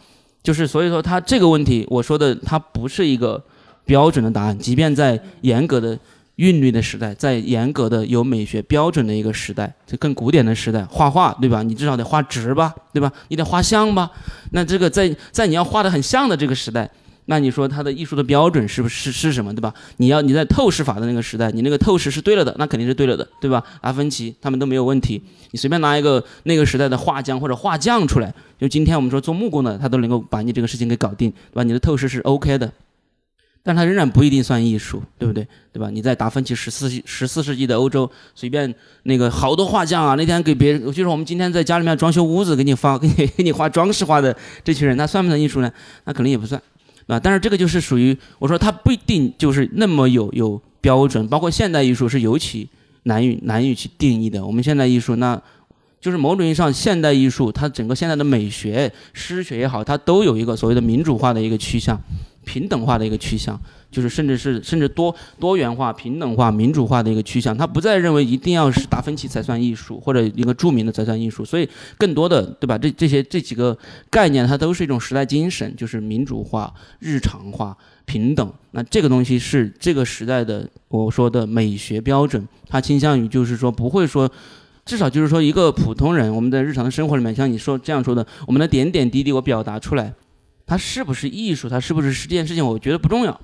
[0.46, 3.44] 就是所以说他这个问题，我说的它不是一个
[3.84, 5.98] 标准的答案，即便在严格的
[6.36, 11.64] 韵律的时代，在严格的有美学标准的一个时代，就更古典的时代，画画对吧？
[11.64, 13.12] 你至少得画直吧，对吧？
[13.30, 14.12] 你得画像吧？
[14.52, 16.88] 那这个在在你要画的很像的这个时代。
[17.28, 19.74] 那你说它的艺术的标准是不是是什么，对吧？
[19.98, 23.64] 你要你在透视法的那个时代，你那个透视是对了的，那肯定是对了的，对吧？
[23.82, 25.22] 达芬奇他们都没有问题。
[25.52, 31.64] 你随便拿一个那个时代的画匠或者画匠出来，就今天我们说做木工的，他都能够把你这个事情给搞定，对吧？
[31.64, 32.72] 你的透视是 OK 的，
[33.64, 35.48] 但它仍然不一定算艺术，对不对？
[35.74, 35.90] 对吧？
[35.90, 38.72] 你在达芬奇十四十四世纪的欧洲，随便
[39.04, 45.72] 那个好多画匠啊，那天给别人，就是我们今天在家里面装修屋子，给你发给你给你画装饰画的这群人，那算不算艺术呢？
[46.04, 46.62] 那可能也不算。
[47.08, 52.68] 啊，但是这个就是属于我说它不一定就是那么有有标准，包括现代艺术是尤其
[53.04, 54.46] 难于难于去定义的。
[54.46, 55.40] 我们现代艺术那，
[56.02, 62.00] 就是某种意义上现代艺术它整个现在的美学、诗学也好，它都有一个所谓的民主化的一个趋向，
[62.44, 63.60] 平等化的一个趋向，
[63.92, 67.58] 就是甚至是甚至多多元化、平等化、民主化的一个趋向。
[67.58, 71.46] 他不再认为一定要是达芬奇才算艺术，或者一个著名的才算艺术。
[71.46, 72.78] 所以更多的对吧？
[72.78, 73.78] 这这些这几个
[74.10, 78.52] 概念，它都是一种时代精神，就是民主化、日常化、平等。
[78.72, 84.32] 那这个东西是这个时代的我说的美学标准，它倾向于就是说不会说。
[84.86, 90.14] 至少就是说，一个普通人，我们在日常的生活里面，像你说这样说的，我们的点点滴滴我表达出来，
[90.68, 93.42] 它是不是艺术，它是不是是这件事情，我觉得不重要。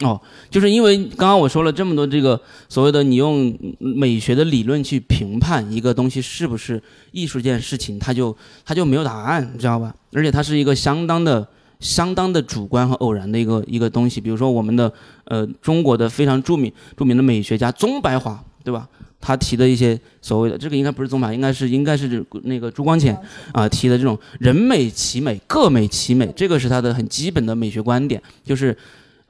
[0.00, 9.94] 哦，就是因为刚刚我说了这么多这个所谓的你用美学的理论去评判一个东西是不是艺术这件事情，它就它就没有答案，你知道吧？
[10.12, 11.46] 而且它是一个相当的
[11.78, 14.20] 相当的主观和偶然的一个一个东西。
[14.20, 14.92] 比如说我们的
[15.26, 18.88] 呃中国的非常著名著名的美学家宗白华，对吧？
[19.20, 23.16] 他提的一些所谓的这个应该不是宗白，应该是应该是那个朱光潜
[23.52, 28.76] 啊提的这种人美其美，各美其美，这个是他的很基本的美学观点，就是。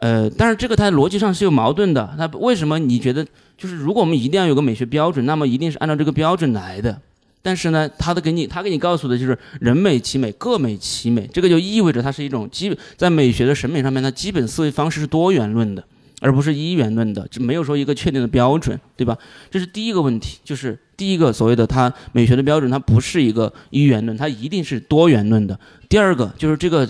[0.05, 2.15] 呃，但是这个它逻辑上是有矛盾的。
[2.19, 7.01] 那为什么你觉得就是如果我们一定要有个美学标准，那么一定是按照这个标准来的？
[7.41, 15.83] 但是呢，他的给你，他给你告诉的就是人美其美，各美其美，这个就意味着它是一种基本在美学的审美上面，它基本思维方式是多元论的，
[16.21, 19.17] 而不是一元论的，就没有说一个确定的标准，对吧？
[19.51, 25.59] 这是第一个问题，就是第一个所谓的它美学的标准，它不是一个一元论，它一定是多元论的。
[25.89, 26.87] 第二个就是这个。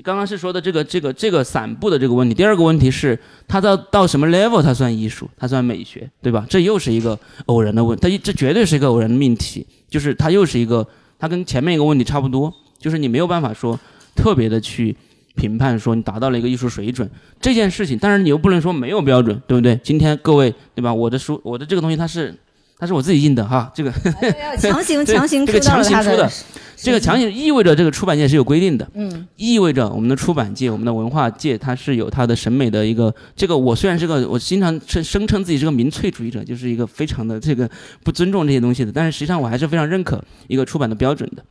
[0.00, 6.46] 刚刚是说的这个这个这个散步的这个问题，第二个问题是它到到什么 level 它算艺术，它算美学，对吧？
[6.48, 10.86] 这又是一个偶然的问，它这绝对是一个偶然的命题，就是它又是一个，
[11.18, 13.78] 它跟前面一个问题差不多，就是你没有办法说
[14.16, 14.96] 特别的去
[15.34, 19.78] 评判说你达到了一个艺术水准这件事情，但是你又不能说没有标准，对不对？
[19.84, 20.94] 今天各位对吧？
[20.94, 22.34] 我的书我的这个东西它是
[22.82, 23.92] 它是我自己印的哈，这个
[24.58, 26.28] 强行强行这个强行出的。
[26.76, 33.14] 这个强行意味着这个出版界是有规定的，嗯，意味着我们的出版界、我们的文化界，它是有它的审美的一个。
[33.36, 37.70] 这个我虽然是个，我经常称声称自己是个民粹主义者，就是一个非常的这个
[38.02, 41.44] 不尊重这些东西的，但是实际上我还是非常认可一个出版的标准的。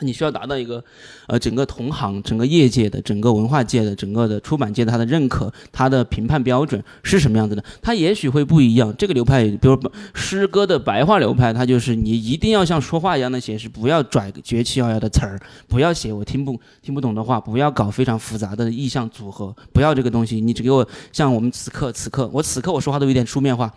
[0.00, 0.82] 你需要达到一个，
[1.26, 7.64] 呃，整个同行、整个业界的、整个文化界的、整个的出版界的它的认可、它的评判标准是什么样子的？
[7.80, 8.94] 它也许会不一样。
[8.98, 9.80] 这个流派，比如
[10.14, 20.40] 诗歌的白话流派，它就是你一定要像说话一样的写诗，不要拽绝气摇摇的词儿，不要写我听不听不懂的话，不要搞非常复杂的意象组合，不要这个东西。
[20.40, 23.72] 你只给我像我们此刻此刻，我此刻我说话都有点书面化，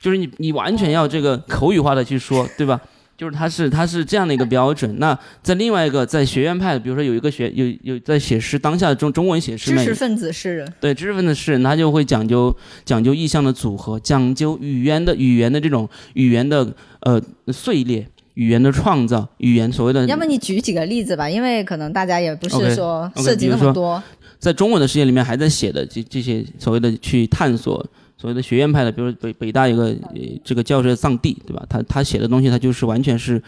[0.00, 2.78] 就是你你完全要这个口语化的去说，对吧？
[3.16, 4.98] 就是他是他是这样的一个标准。
[4.98, 16.66] 那在另外一个在学院派，比如说有一个学有有在写诗，当下的中中文写诗，知识分子诗人，对知识分子诗人，他就会讲究讲究意象的组合，讲究语言的语言的这种语言的
[17.00, 20.04] 呃碎裂，语言的创造，语言所谓的。
[20.06, 24.02] 要么你举几个例子吧，因为可能大家也不是说涉及那么多。
[24.38, 27.84] 在中文的世界里面，还在写的这这些所谓的去探索。
[28.18, 29.94] 所谓的学院派的，比如北北大一个
[30.42, 31.64] 这个教授藏地，对吧？
[31.68, 33.42] 他他写的东西，他就是完全是，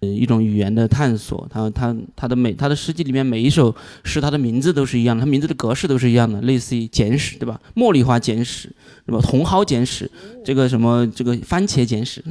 [0.00, 1.46] 呃一种语言的探索。
[1.50, 7.60] 他他他的每他的诗集里面每一首诗，他的名字都是一样的，他名字的格式都是一样的，类似于简史，对吧？
[7.74, 8.70] 茉莉花简史。
[9.06, 10.10] 什么茼蒿简史，
[10.44, 12.22] 这个什么这个番茄简史，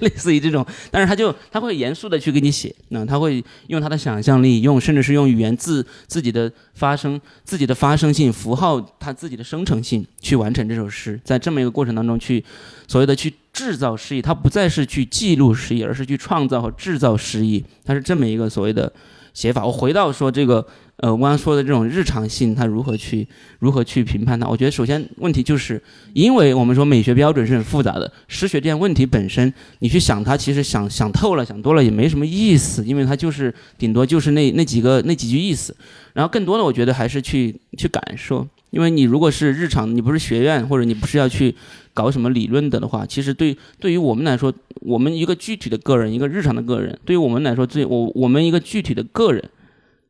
[0.00, 12.44] 类似于这种，但是他就他会严肃的去给你写，那他会用他的想象力，用甚至是用语言自自己的发声、自己的发声性符号，他自己的生成性去完成这首诗，在这么一个过程当中去
[12.86, 18.92] 所谓的去制造诗意，它不再是去记录诗意，而是去创造和制造诗意，它是这么一个所谓的
[19.34, 19.66] 写法。
[19.66, 20.64] 我回到说这个。
[21.00, 23.24] 呃，我刚刚说的这种日常性，它如何去
[23.60, 24.48] 如何去评判它？
[24.48, 25.80] 我觉得首先问题就是，
[26.12, 35.72] 因为我们说美学标准是很复杂的，诗学这件问题本身，你去想它，其实想想透了，想多了也没什么意思，因为它就是顶多就是那那几个那几句意思。
[36.14, 41.54] 然后更多的，我觉得还是去去感受，因为你如果是日常，你不是学院或者你不是要去
[41.94, 49.42] 搞什么理论的的话，其实对对于我们来说，我们一个具体的个人，一个日常的个人，对于我们来说，最我我们一个具体的个人。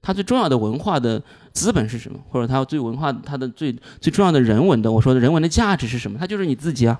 [0.01, 1.21] 他最重要的文化的
[1.53, 2.19] 资本是什么？
[2.31, 6.17] 或者他最文化他的最最重要的人文的，我说的人文的价值是什么？
[6.19, 6.99] 他就是你自己啊，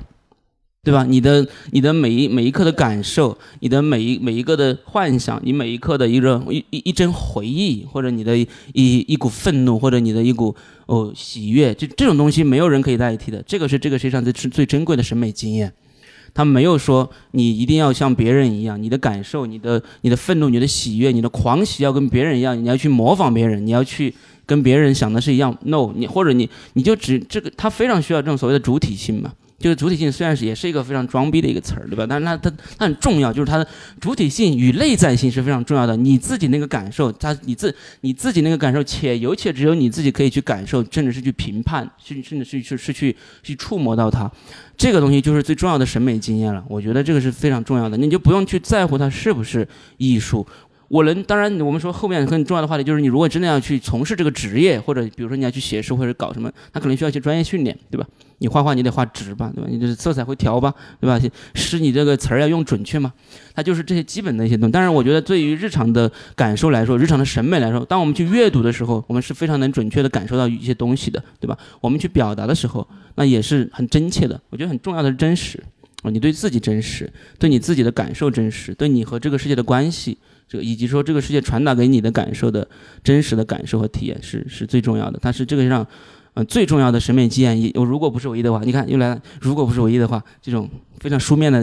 [0.89, 1.05] 对吧？
[1.05, 13.43] 你的你的每一每一刻的感受，你的每一每一个的幻想，你每一刻的一个一一一帧回忆，或者你的一一股愤怒，或者你的一股哦喜悦，这这种东西没有人可以代替的。
[13.47, 15.71] 这个是这个世界上最最珍贵的审美经验。
[16.33, 24.15] 他没有说你一定要像别人一样，你的感受、你的、你的愤怒、你的喜悦、你的狂喜要跟别人一样，你要去模仿别人，你要去
[24.47, 25.55] 跟别人想的是一样。
[25.65, 29.35] No，你或者你你就只这个，他非常需要这种所谓的主体性嘛。
[29.59, 32.07] 就是主体性虽然是也是一个非常装逼的一个词儿，对吧？
[32.09, 33.67] 但是它它它很重要，就是它的
[34.01, 35.97] 主体性与内在性是非常重要的。
[35.97, 44.31] 你自己那个感受，它你自你自己那个感受，且尤其只有你自己可以去感受，甚至是去评判，甚甚至是是是去去触摸到它。
[44.77, 46.65] 这个东西就是最重要的审美经验了。
[46.69, 49.67] 我觉得这个是非常重要的，你就不用去在乎它是不是
[49.97, 50.47] 艺术。
[50.89, 58.07] 我能，当然，我们说后面很重要的话题就是，你如果真的要去从事这个职业，或者比如说你要去写诗或者搞什么，他可能需要一些专业训练，对吧？
[58.39, 59.69] 你画画你得画直吧，对吧？
[59.71, 61.21] 你这色彩会调吧，对吧？
[61.55, 63.13] 诗你这个词儿要用准确嘛，
[63.55, 64.73] 它就是这些基本的一些东西。
[64.73, 71.59] 但是我觉得对于日常的感受来说，日常的审美来说，当我们去阅读的时候，我们是非常能准确的感受到一些东西的，对吧？
[71.83, 74.41] 我们去表达的时候，那也是很真切的。
[74.49, 75.63] 我觉得很重要的是真实
[76.03, 80.17] 啊，你对自己真实，对你自己的感受真实，对你和这个世界的关系。
[80.49, 82.67] 这个以及说这个世界传达给你的感受的
[83.05, 85.87] 真实的感受和体验是是最重要的，它是这个上，
[86.33, 87.73] 呃最重要的审美经验。
[87.75, 89.23] 我如果不是唯一的话，你看又来了。
[89.41, 90.69] 如果不是唯一的话，这种
[91.01, 91.63] 非常书面的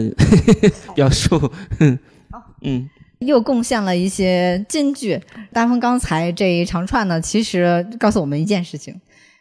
[0.94, 1.36] 表述，
[2.30, 5.20] 好，嗯，又贡献了一些金句。
[5.52, 8.94] 大风刚才这一长串呢，其实告诉我们一件事情，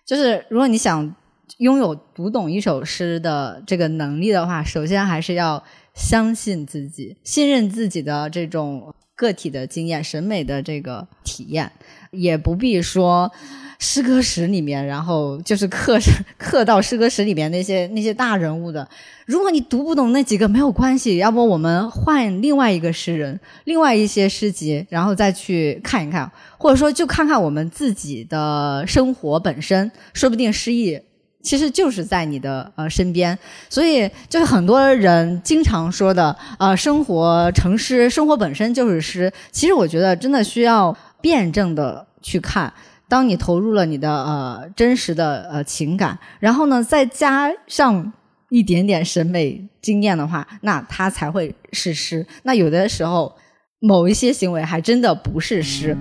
[0.05, 1.15] 就是如果你想
[1.59, 5.63] 拥有读懂一首诗的这个能力的话，首先还是要。
[5.95, 11.71] 相信自己，信任自己的这种个体的经验、审美的这个体验，
[12.11, 13.31] 也不必说
[13.79, 15.97] 诗歌史里面，然后就是刻
[16.37, 18.87] 刻到诗歌史里面那些那些大人物的。
[19.25, 30.99] 如果你读不懂那几个没有关系，要不我们换另外一个诗人，另外一些诗集，然后再去看一看，或者说就看看我们自己的生活本身，说不定诗意
[31.45, 33.37] 其实就是在你的呃身边。
[33.69, 39.31] 所以就是很多人经常说的，呃，生活成诗，生活本身就是诗。
[39.51, 42.73] 其实我觉得真的需要辩证的去看。
[43.07, 48.11] 当你投入了你的呃真实的呃情感，然后呢，再加上。
[48.49, 52.25] 一点点审美经验的话，那它才会是诗。
[52.43, 53.35] 那有的时候，
[53.79, 55.97] 某一些行为还真的不是诗。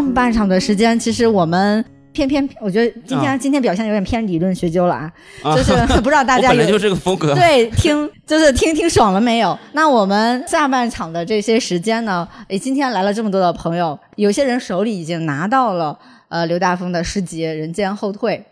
[0.00, 5.12] 上半场的时间，其实我们偏偏，我觉得今天今天表现有点偏理论学究了啊，
[5.54, 9.58] 就是 不知道大家本来就这个风格，对，听就是听听爽了没有？
[9.74, 12.26] 那我们下半场的这些时间呢？
[12.48, 15.98] 诶，今天来了这么多的朋友，有些人手里已经拿到了。
[16.30, 18.46] 呃，刘大峰的诗集《人间后退》，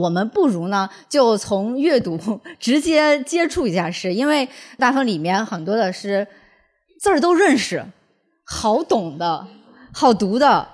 [0.00, 2.18] 我们不如呢，就从阅读
[2.58, 4.48] 直接接触一下诗，因为
[4.78, 6.26] 大峰里面很多的诗
[6.98, 7.84] 字儿都认识，
[8.46, 9.46] 好懂的，
[9.92, 10.66] 好读的。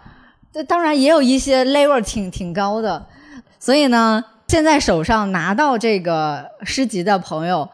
[0.52, 3.06] 这当然也有一些 level 挺挺高的，
[3.58, 7.68] 所以呢，现在手上拿到这个诗集的朋友。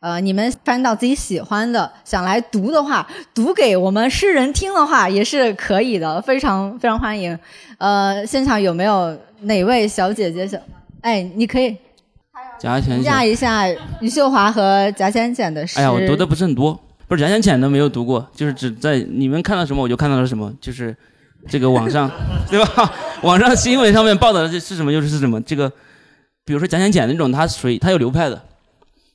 [0.00, 7.38] 呃，你们翻到自己喜欢的，想来读的话，读给我们诗人听的话，也是可以的，非常非常欢迎。
[7.78, 10.60] 呃，现场有没有哪位小姐姐想？
[11.02, 11.76] 哎，你可以
[12.58, 13.68] 贾浅评价一下
[14.00, 15.78] 余秀华和贾浅浅的诗。
[15.78, 16.80] 哎呀，我读的不是很多，
[17.12, 20.96] 不是贾浅浅都没有读过，就是只在你们看到什么我就看到了什么，就是
[21.46, 22.10] 这个网上
[22.48, 22.90] 对吧？
[23.20, 25.38] 网上新闻上面报道的是什么就是是什么。
[25.42, 25.70] 这个
[26.46, 28.42] 比如说贾浅浅那种，他属于他有流派的。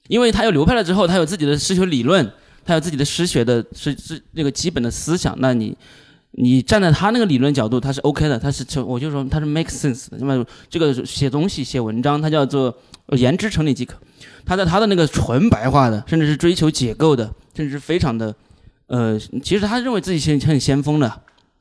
[0.09, 2.31] 因为他有流派了之后，他有自己的诗学理论，
[2.63, 5.35] 他有自己的诗学的是是那个基本的思想。
[5.39, 5.75] 那你，
[6.33, 10.17] 你站在他那个理论角度，他是 OK 的，他是就我就说他是 make sense 的。
[10.19, 12.73] 那么这个写东西写文章，他叫做
[13.17, 13.97] 言之成理即可。
[14.45, 18.33] 他在他的那个纯白话的，甚至是追求解构的，甚至非常的，
[18.85, 21.11] 呃，其实他认为自己是很先锋的。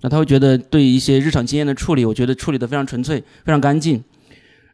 [0.02, 4.04] 那他会觉得对一些日常经验的处理，我觉得处理的非常纯粹，非常干净。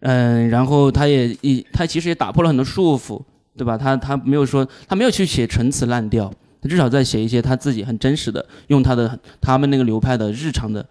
[0.00, 3.22] 嗯，然后他也一他其实也打破了很多束缚。
[3.54, 3.76] 对吧？
[3.76, 10.82] 他他没有说，他没有去写陈词滥调，他至少在写一些他自己很真实的，用他的他们那个流派的日常的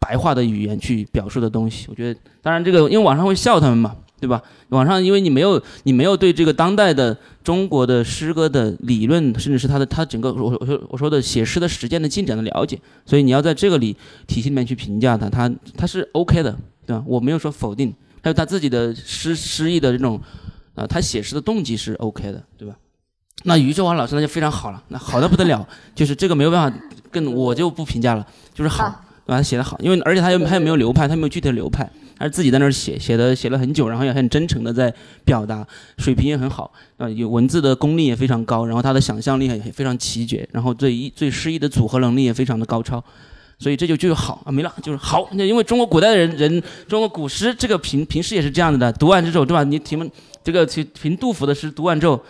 [0.00, 1.86] 白话的语言去表述的东西。
[1.88, 4.42] 我觉得，当然这个因为网上会笑他们嘛，对吧？
[4.70, 13.96] 网上因为你没有你没有对这个当代的中国的诗歌的理论，甚至是他的他整个我我说我说的写诗的实践的进展的了解，所以你要在这个里
[14.26, 16.56] 体系里面去评价他，他他是 OK 的，
[16.86, 17.02] 对吧？
[17.06, 20.20] 我没有说否定，还有他自己的诗诗意的这种。
[20.74, 22.72] 啊，他写诗的动机是 OK 的，对吧？
[23.42, 26.78] 那余秀华老师那就非常好了，那好的不得了， 就是这个没有办法，
[27.10, 28.84] 跟我就不评价了，就是好，
[29.26, 29.38] 对吧？
[29.38, 34.92] 他写的好，因为而且他又他又没有流派，他没有具体的流派，他是自己在那儿写，写的写了很久，然后也很真诚的在
[35.24, 35.66] 表达，
[35.98, 43.02] 水平也很好，啊，有文字的功力也非常高，然后他的想象力也非常奇绝，然后对一对诗意的组合能力也非常的高超。
[43.60, 45.28] 所以这就就好啊，没了，就是好。
[45.32, 49.64] 那因为中国古代的人人，中国古诗这个评评诗也是这样子的，读完之后对吧？
[49.64, 50.08] 你题目
[50.44, 52.24] 这个评评杜甫的诗，读完之后，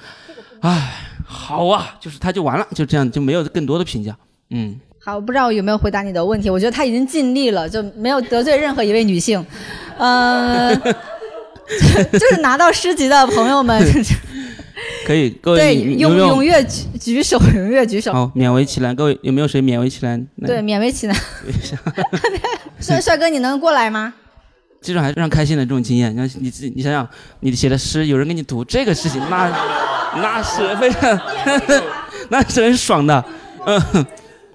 [0.60, 0.94] 哎，
[1.26, 4.16] 好啊，就是他就完了，就这样就没有更多的评价。
[4.48, 6.50] 嗯，好，我不知道有没有回答你的问题？
[6.50, 9.44] 我觉得他已经尽力了，就没有得罪任何一位女性。
[9.98, 10.74] 嗯，
[12.12, 13.82] 就是拿到诗集的朋友们。
[15.06, 18.12] 可以，各位对踊踊跃举举手， 踊跃举手。
[18.12, 18.94] 好，勉为其难。
[18.94, 20.26] 各位有没有谁勉为其难？
[20.46, 21.16] 对，勉为其难。
[22.78, 24.12] 帅帅哥，你能过来吗？
[24.80, 26.14] 这种还是非常开心的这种经验。
[26.14, 27.08] 你你自己，你想想，
[27.40, 29.48] 你写的诗有人给你读这个事情，那
[30.16, 31.20] 那是非常，
[32.28, 33.24] 那是很爽的。
[33.66, 34.06] 嗯，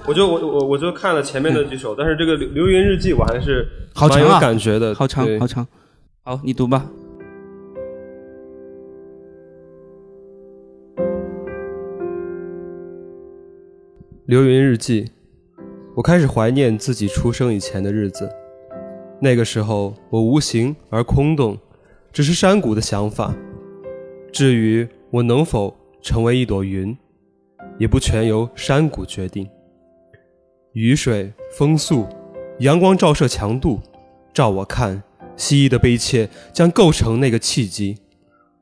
[0.05, 5.65] 我就我我我就看了前面的几首，但是这个流流云日记我还是蛮有感觉的，好长好长。
[6.23, 6.89] 好，你读吧。
[14.25, 15.09] 流云日记，
[15.95, 18.29] 我开始怀念自己出生以前的日子。
[19.21, 21.57] 那个时候，我无形而空洞，
[22.11, 23.33] 只是山谷的想法。
[24.33, 26.97] 至于我能否成为一朵云，
[27.77, 29.47] 也不全由山谷决定。
[30.73, 32.07] 雨水、风速、
[32.57, 33.79] 阳光照射强度，
[34.33, 35.03] 照我看，
[35.37, 37.99] 蜥蜴的悲切将构成那个契机。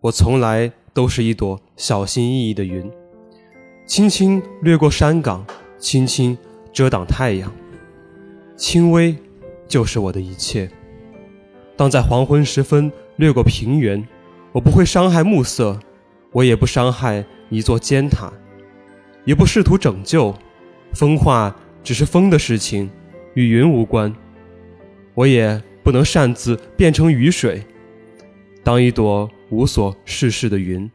[0.02, 2.92] 我从来都是一朵小心翼翼的云。
[3.86, 5.46] 轻轻掠过山岗，
[5.80, 6.38] 轻轻
[6.74, 7.50] 遮挡太阳，
[8.58, 9.16] 轻微
[9.66, 10.70] 就是我的一切。
[11.78, 14.06] 当在黄昏时分掠过平原，
[14.52, 15.80] 我不会伤害暮色，
[16.34, 18.34] 我也不伤害一座尖塔，
[19.24, 20.36] 也不试图拯救。
[20.94, 22.90] 风化只是风的事情，
[23.34, 24.14] 与云无关。
[25.14, 27.64] 我也不能擅自变成雨水，
[28.64, 30.90] 当一朵无所事事的云，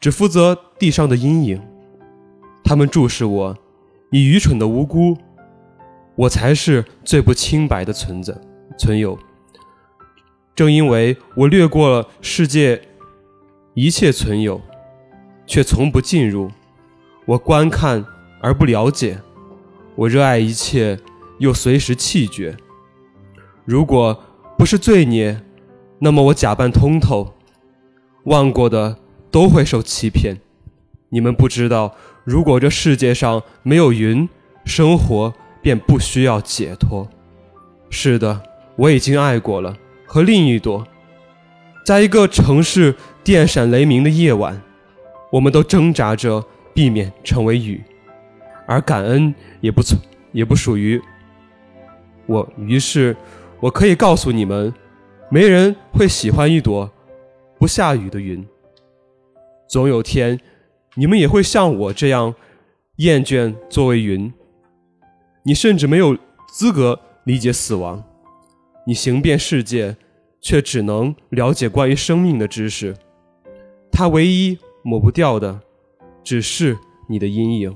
[0.00, 1.60] 只负责地上的阴影。
[2.62, 3.56] 他们注视我，
[4.10, 5.16] 以愚蠢的无辜，
[6.16, 8.34] 我才是最不清白的存在
[8.78, 9.18] 存有。
[10.54, 12.80] 正因为我掠过了世界
[13.74, 14.60] 一切存有，
[15.46, 16.50] 却从不进入，
[17.26, 18.02] 我观看
[18.40, 19.18] 而不了解，
[19.96, 20.98] 我热爱一切，
[21.38, 22.56] 又随时弃绝。
[23.64, 24.22] 如果
[24.58, 25.40] 不是罪孽，
[26.00, 27.34] 那么我假扮通透，
[28.24, 28.98] 忘过的
[29.30, 30.36] 都会受欺骗。
[31.10, 34.28] 你们不知道，如果这世界上没有云，
[34.64, 35.32] 生活
[35.62, 37.08] 便不需要解脱。
[37.88, 38.42] 是的，
[38.76, 39.76] 我已经爱过了。
[40.06, 40.86] 和另一朵，
[41.86, 44.60] 在一个城市电闪雷鸣的夜晚，
[45.30, 47.82] 我们都挣扎着避免成为雨，
[48.66, 49.98] 而感恩也不从
[50.32, 51.00] 也不属于
[52.26, 52.48] 我。
[52.56, 53.16] 于是，
[53.60, 54.72] 我可以告诉你们，
[55.30, 56.90] 没人会喜欢一朵
[57.58, 58.46] 不下雨的云。
[59.68, 60.38] 总有天，
[60.94, 62.34] 你们也会像我这样
[62.96, 64.32] 厌倦作为云。
[65.42, 66.16] 你甚至没有
[66.48, 68.02] 资格理解死亡，
[68.86, 69.96] 你行遍世界。
[70.46, 72.94] 却只能了解关于生命的知识，
[73.90, 75.58] 它唯一抹不掉的，
[76.22, 76.76] 只是
[77.08, 77.74] 你的阴影。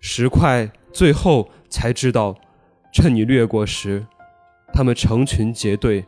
[0.00, 2.34] 石块最后才知道，
[2.92, 4.06] 趁你掠过时，
[4.72, 6.04] 他们成群结队，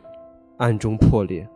[0.57, 1.47] 暗中破裂。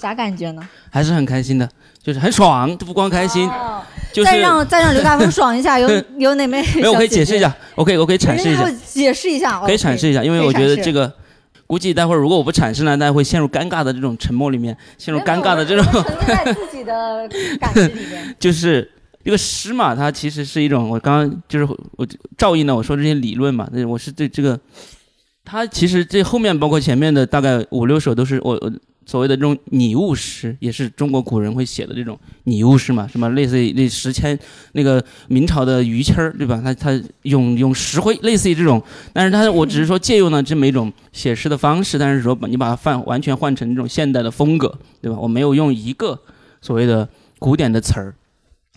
[0.00, 0.68] 啥感觉呢？
[0.90, 1.68] 还是很开心的，
[2.02, 3.50] 就是很爽，不光开心。
[4.24, 5.88] 再让再让刘大峰爽一下，有
[6.18, 6.62] 有哪位？
[6.74, 11.12] 没有，我可以解释一下，我可以我可以阐释一下，解释一下，可以阐释一下，因为我觉得这个，
[11.66, 15.84] 估计待会儿如果我不产生呢，大家会陷入尴尬的这种沉默里面，陷入尴尬的这种。
[15.92, 18.34] 沉浸在自己的感知里面。
[18.38, 18.90] 就是
[19.24, 22.06] 这个诗嘛，它其实是一种，我刚刚就是我
[22.36, 24.58] 照应了我说这些理论嘛，那我是对这个，
[25.44, 28.72] 它其实这后面包括前面的大概五六首都是我我。
[29.06, 33.06] 所谓的这种拟物诗，也是中国古人会写的这种拟物诗嘛？
[33.06, 34.36] 什么类似于那石阡，
[34.72, 36.60] 那个明朝的于谦儿，对吧？
[36.62, 38.82] 他他用用石灰，类似于这种。
[39.12, 45.16] 但是他我只是说借用了这么一种写诗的方式，但是说把你把它换完全换成这种现代的风格，对吧？
[45.18, 46.20] 我没有用一个
[46.60, 48.14] 所谓的古典的词儿，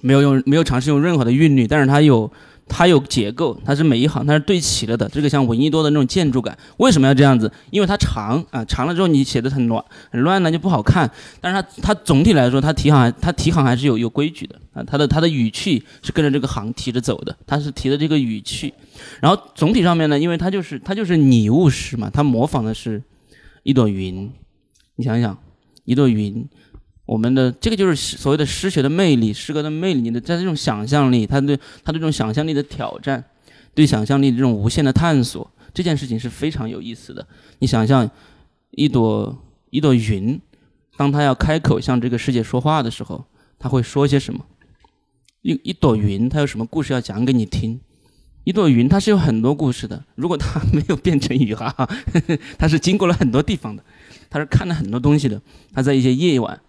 [0.02, 2.32] 没有用没有尝试用任何的韵律，但是它有。
[2.70, 5.10] 它有结构，它是每一行它是对齐了的。
[5.10, 7.52] 这个像闻一多的那种建筑感，为什么要这样子？
[7.72, 11.10] 因为它长啊，长了之后你写的很乱，很乱呢就不好看。
[11.42, 14.84] 但是它它总体来说，它提行它提行还是有有规矩的啊。
[14.84, 18.74] 它的它的语气是跟着这个行提着走的，它是提的这个语气。
[19.20, 23.02] 然后总体上面呢，因为它就是它就是拟物诗嘛，它模仿的是
[23.64, 24.32] 一朵云。
[24.96, 25.38] 你想想，
[25.86, 26.48] 一朵云。
[27.10, 33.24] 我们的这个就是所谓的诗学的魅力，诗歌的魅力，你的在这种想象力，他对他这种想象力的挑战，
[33.74, 37.28] 对想象力这种无限的探索，这件事情是非常有意思的。
[37.57, 38.07] 你想象
[38.70, 39.36] 一朵
[39.72, 40.39] 一朵云，
[40.97, 43.26] 当他要开口向这个世界说话的时候，
[43.57, 44.45] 他会说些什么？
[45.41, 47.80] 一一朵云，它有什么故事要讲给你听？
[48.43, 50.05] 一朵云，它是有很多故事的。
[50.14, 51.74] 如果它没有变成雨哈，
[52.60, 53.84] 它是经过了很多地方的，
[54.30, 55.41] 它是看了很多东西的。
[55.74, 56.62] 它在一些夜晚。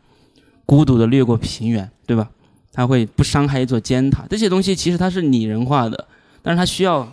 [0.71, 2.31] 孤独的掠过平原，对吧？
[2.73, 4.25] 它会不伤害一座尖塔。
[4.31, 6.07] 这些东西其实它是拟人化的，
[6.43, 7.13] 但是它需要，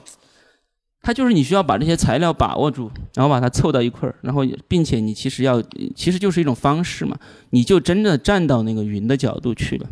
[1.01, 5.60] 它就是你需要把这些材料把握住，然后把它凑到一块儿，然后并且你其实要，
[5.95, 7.18] 其实就是一种方式嘛。
[7.49, 9.89] 你就真的站到那个云的角度去了，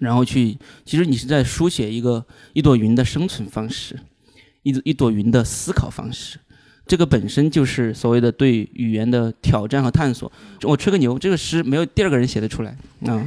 [0.00, 3.96] 然后去，其实你是在书写一个一朵云的生存方式，
[4.64, 6.40] 一一朵云的思考方式。
[6.88, 10.32] 这个本身就是所谓的对语言的挑战和探索。
[10.62, 12.74] 我吹个牛，这个诗没有第二个人写得出来。
[13.02, 13.24] 嗯，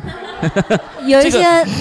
[1.08, 1.40] 有一些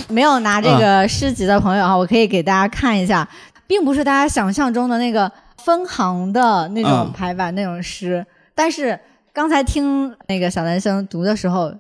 [0.08, 3.26] 没有拿这个诗集的朋友啊，我可以给大家看一下，
[3.66, 5.32] 并不是大家想象中的那个
[5.64, 8.24] 分行的那种排版那种诗。
[8.54, 8.96] 但是
[9.32, 11.74] 刚才听那个小男生读的时候。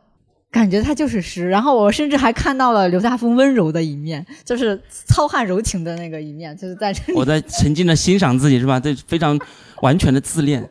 [0.50, 7.12] 感觉他就是诗，然后我甚至还看到了刘大峰温柔的一面，就是糙汉柔情的那个一面，就是在这里。
[7.18, 8.80] 我在沉浸的欣赏自己，是吧？
[8.80, 9.38] 这非常
[9.82, 10.68] 完全的自恋，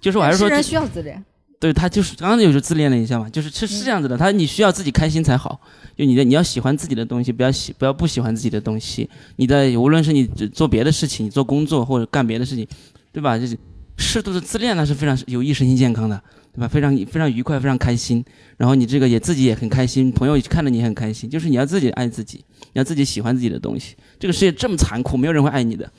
[0.00, 1.24] 就是我还是说，诗人需要自恋。
[1.58, 5.58] 对他就是刚刚就是自恋了一下嘛，就是是是这样子的，他你需要自己开心才好，
[5.96, 9.08] 就你的你要喜欢自己的东西，不要喜不要不喜欢自己的东西。
[9.36, 12.68] 你的无论是你做别的事情，你做工作或者干别的事情，
[13.10, 13.38] 对吧？
[13.38, 13.56] 就是
[13.96, 16.22] 适度的自恋那是非常有益身心健康的。
[16.56, 16.66] 对吧？
[16.66, 18.24] 非常非常愉快，非常开心。
[18.56, 21.28] 然后你这个也自己也很开心，朋友看着你很开心。
[21.28, 23.94] 就是你要自己爱自己，你要自己喜欢自己的东西。
[24.18, 25.92] 这个世界这么残酷，没有人会爱你的，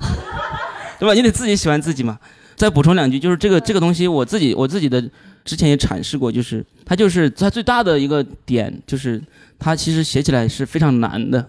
[0.98, 1.12] 对吧？
[1.12, 2.18] 你得自己喜欢自己嘛。
[2.56, 5.00] 再补充两句，就是这个这个东西，我自己我自己的
[5.44, 9.22] 之前也阐释过，就是它就是它最大的一个点，就是
[9.58, 11.46] 它其实写起来是非常难的，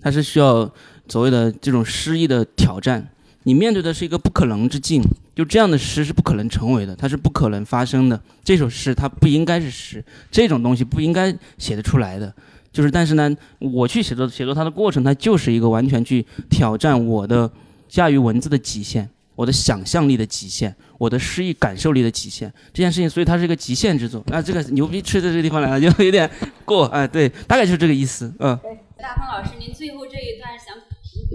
[0.00, 0.68] 它是需要
[1.06, 3.08] 所谓的这种诗意的挑战。
[3.44, 5.02] 你面对的是一个不可能之境，
[5.34, 8.20] 就这样的诗是不可能成为的，它是不可能发生的。
[8.44, 12.32] 这首诗它不应该是诗，这种东西不应该写得出来的。
[12.72, 17.50] 就是，但是呢，我去写作写作它的过程，它就是一个完全去挑战我的
[17.88, 22.52] 驾驭文字的极限，我的想象力的极限，我的诗意感受力的极限。
[22.72, 24.22] 这件事情，所以它是一个极限之作。
[24.26, 26.30] 那这个牛逼吹到这个地方来了，就有点
[26.64, 26.86] 过。
[26.86, 28.32] 哎，对，大概就是这个意思。
[28.38, 28.58] 嗯。
[28.98, 30.76] 大鹏老师，您最后这一段想？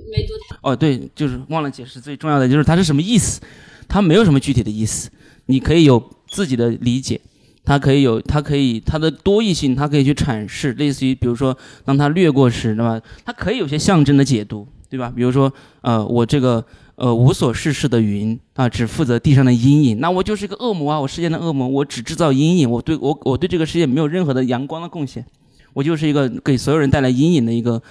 [0.09, 3.41] 没读哦，对，就是忘了解释最重要的就是它是什么意思，
[3.87, 5.09] 它没有什么具体的意思，
[5.45, 7.19] 你可以有自己的理解，
[7.63, 13.01] 它可以有，它可以它的多义性，它可以去阐释，类似于比如说当它掠过时，对吧？
[13.25, 15.11] 它可以有些象征的解读，对吧？
[15.15, 16.63] 比如说呃，我这个
[16.95, 25.25] 呃无所事事的云啊，只负责地上的阴影，那我就是一个恶魔啊，我世间的恶魔，我只制造阴影，我对我我对这个世界没有任何的阳光的贡献，
[25.73, 27.81] 我就是一个给所有人带来阴影的一个。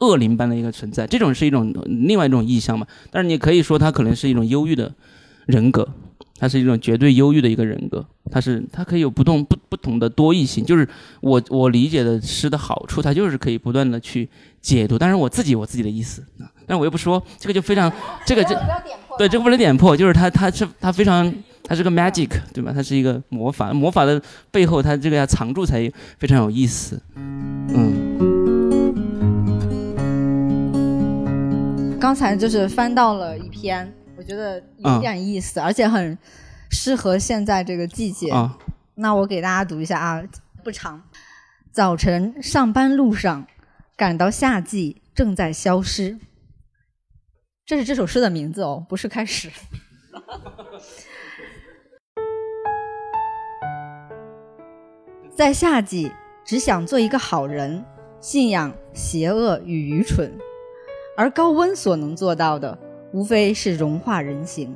[0.00, 2.86] 恶灵般的一个存在，这种是一种另外一种意象嘛？
[3.10, 4.92] 但是你可以说它可能是一种忧郁的
[5.46, 5.86] 人格，
[6.38, 10.64] 它是一种绝对忧郁的一个人格，它是它可以有不同不不同的多义性。
[10.64, 10.88] 就是
[11.20, 14.28] 我我理解的诗的好处，它就是可以不断的去
[14.60, 14.98] 解读。
[14.98, 17.92] 但是我自己我自己的意思啊，但我又不说，这个就非常
[18.26, 18.54] 这个这
[19.18, 21.32] 对这个不能点破，就是它它是它非常
[21.62, 22.72] 它是个 magic 对吧？
[22.74, 24.20] 它是一个魔法，魔法的
[24.50, 28.34] 背后它这个要藏住才非常有意思，嗯。
[32.00, 36.18] 刚才就是翻到了一篇，我觉得有点意思，而且很
[36.70, 38.32] 适合现在这个季节。
[38.96, 40.22] 那我给大家读一下啊，
[40.62, 41.02] 不长。
[41.72, 43.46] 早晨上班路上，
[43.96, 46.18] 感到夏季正在消失。
[47.66, 49.50] 这是这首诗的名字哦，不是开始。
[55.34, 56.12] 在夏季，
[56.44, 57.84] 只想做一个好人，
[58.20, 60.32] 信仰邪恶与愚蠢。
[61.16, 62.78] 而高温所能做到的，
[63.14, 64.74] 无非是融化人形。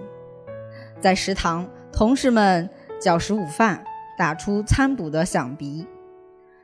[1.00, 2.70] 在食堂，同事们
[3.00, 3.82] 嚼食午饭，
[4.16, 5.84] 打出餐补的响鼻；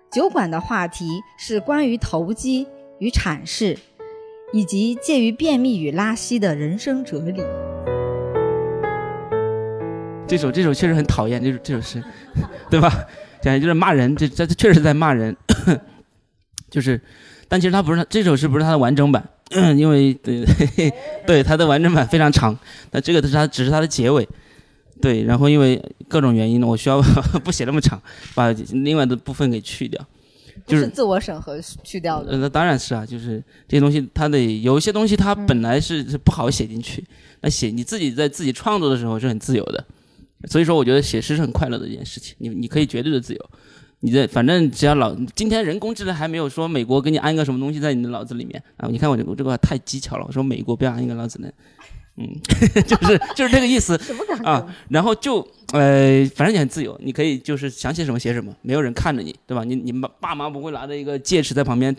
[0.09, 2.69] 酒馆的话题是关于投机
[3.01, 3.77] 与阐释，
[4.53, 7.43] 以及介于便秘与拉稀的人生哲理。
[10.29, 12.01] 这首这首确实很讨厌，这首这首诗，
[12.71, 12.89] 对吧？
[13.43, 15.37] 讲的就是骂人，这这这确实在骂人，
[16.71, 17.01] 就是，
[17.49, 19.29] 但其实他不是这首诗不是他的完整版。
[19.51, 20.45] 嗯，因为对
[21.27, 22.59] 对，它的完整版非常长，
[22.91, 24.27] 那这个是它只是它的结尾，
[25.01, 27.01] 对，然后因为各种原因呢，我需要
[27.45, 28.01] 不写那么长，
[28.35, 30.05] 把另外的部分给去掉，
[30.67, 32.37] 就是自我审核去掉的。
[32.39, 37.05] 那当然是啊，就是这些东西，它得有一些东西，它本来是是不好写进去，
[37.43, 39.85] 那写你自己在自己创作的时候是很自由的，
[40.49, 43.51] 所以说我觉得写诗是很快乐的一件事情，你你可以绝对的自由。
[44.05, 48.87] 你这反正只要脑，今天人工智能还没有说美国给你安个什么东西在你的脑子里面啊？
[48.91, 51.49] 你看我这个这个太技巧了，我说美国不要安一个脑子呢，
[52.19, 52.29] 嗯，
[52.87, 53.99] 就是就是这个意思
[54.45, 54.67] 啊。
[54.91, 55.39] 然后就
[55.73, 59.65] 呃，反正你很自由，你可以就是想写什么写什么，没有人看着你，对吧？
[59.65, 61.97] 你你爸爸妈不会拿着一个戒尺在旁边，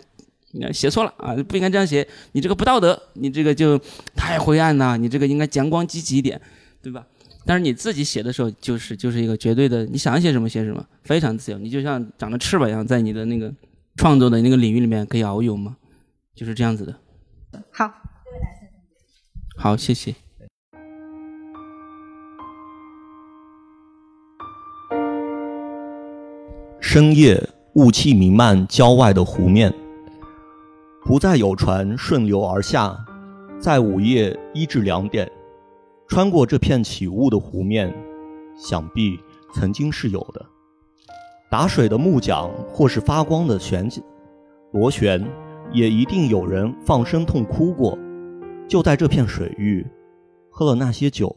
[0.52, 3.76] 你写错了啊，不应该这样写，你这个不道德，你这个就
[4.14, 6.40] 太灰暗了，你这个应该阳光积极一点，
[6.80, 7.04] 对吧？
[7.46, 11.58] 但是你自己写的时候，就是就是一个绝对的，你想写什么写什么，非常自由。
[11.58, 13.54] 你就像长着翅膀一样，在你的那个
[13.94, 15.76] 创作的那个领域里面可以遨游嘛，
[16.34, 17.62] 就是这样子的。
[17.70, 17.88] 好，
[19.56, 20.12] 好，谢谢。
[26.80, 29.72] 深夜，雾气弥漫郊外的湖面，
[31.04, 32.96] 不再有船顺流而下，
[33.60, 35.30] 在午夜一至两点。
[36.08, 37.92] 穿过这片起雾的湖面，
[38.56, 39.18] 想必
[39.52, 40.44] 曾经是有的。
[41.50, 43.88] 打水的木桨，或是发光的旋
[44.72, 45.24] 螺旋，
[45.72, 47.98] 也一定有人放声痛哭过。
[48.68, 49.86] 就在这片水域，
[50.50, 51.34] 喝了那些酒。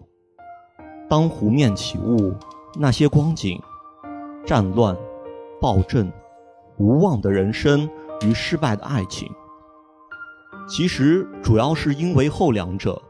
[1.09, 2.33] 当湖面起雾，
[2.79, 3.59] 那些光景，
[4.45, 4.95] 战乱、
[5.59, 6.11] 暴政、
[6.77, 7.89] 无望的人生
[8.25, 9.27] 与失败的爱情，
[10.67, 13.01] 其实主要是因为后两者。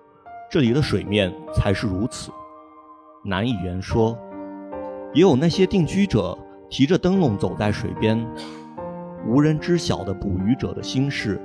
[0.51, 2.31] 这里的水面才是如此，
[3.23, 4.17] 难以言说。
[5.13, 6.35] 也有那些定居者
[6.71, 8.19] 提着灯笼走在水边，
[9.27, 11.39] 无人知晓的捕鱼者的心事，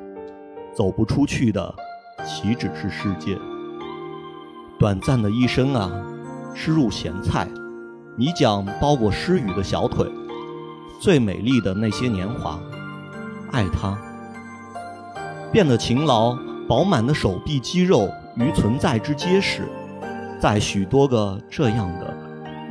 [0.73, 1.75] 走不出去的
[2.25, 3.39] 岂止是世界？
[4.79, 5.91] 短暂的一生啊，
[6.55, 7.47] 吃入咸菜，
[8.17, 10.11] 你讲包裹诗雨的小腿，
[10.99, 12.59] 最美丽的那些年华，
[13.53, 13.99] 爱他。
[15.53, 16.35] 变得勤劳
[16.67, 19.62] 饱满的手臂肌肉于存在之结实，
[20.41, 22.16] 在许多个这样的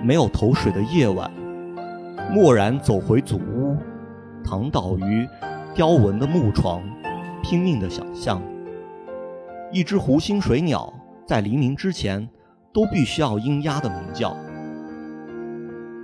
[0.03, 1.31] 没有头水的夜晚，
[2.35, 3.77] 蓦然走回祖屋，
[4.43, 5.27] 躺倒于
[5.73, 6.83] 雕纹的木床，
[7.41, 8.41] 拼命的想象。
[9.71, 10.93] 一只湖心水鸟
[11.25, 12.27] 在黎明之前
[12.73, 14.35] 都必须要鹰鸭的鸣叫，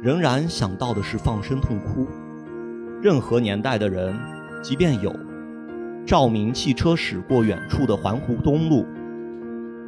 [0.02, 2.08] 仍然想到的是放声痛哭。
[3.02, 4.18] 任何年代的人，
[4.64, 5.14] 即便有。
[6.06, 8.86] 照明汽车驶过远处的环湖东路，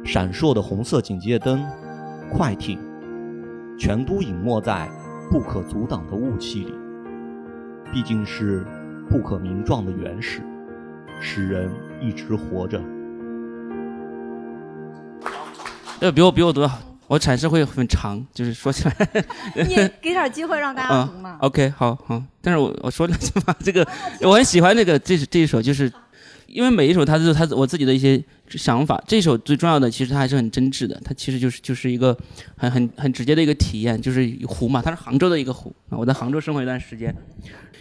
[0.04, 1.64] 闪烁的红色警戒灯，
[2.30, 2.78] 快艇，
[3.78, 4.88] 全都隐没在
[5.30, 6.74] 不可阻挡的雾气里。
[7.92, 8.66] 毕竟是
[9.08, 10.42] 不可名状的原始，
[11.20, 12.80] 使人一直活着。
[16.00, 18.94] 呃，比我比我读的好，我阐释会很长，就是说起来。
[19.54, 21.36] 你给点机会让大家读嘛。
[21.42, 23.86] OK，好好，但是我我说两句吧，这个
[24.22, 25.92] 我很喜欢这个这这一首就是。
[26.52, 32.16] 因为每一首它都是它我自己的一些想法，这首最重要的其实它还是很真挚的，它其实就是就是一个
[32.56, 37.14] 很很很直接的一个体验，就是湖嘛，它是杭州的一个湖啊，我在杭州生活一段时间，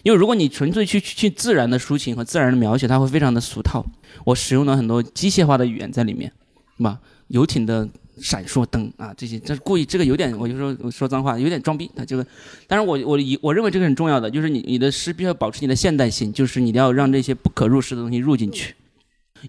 [0.03, 3.85] 因为如果你纯粹去去自然的抒情和自然的描写，它会非常的俗套，
[4.25, 6.31] 我使用了很多机械化的语言在里面，
[6.77, 6.99] 是吧？
[7.27, 7.87] 游艇的。
[8.21, 11.89] 闪烁灯啊，这些这是故意，这个有点，我就说我说脏话，有点装逼。
[11.95, 12.25] 他这个，
[12.67, 18.75] 但是我我以我认为这个很重要的，就是你你的诗必须要保持你的现代性，就是你要让这些不可入诗的东西入进去。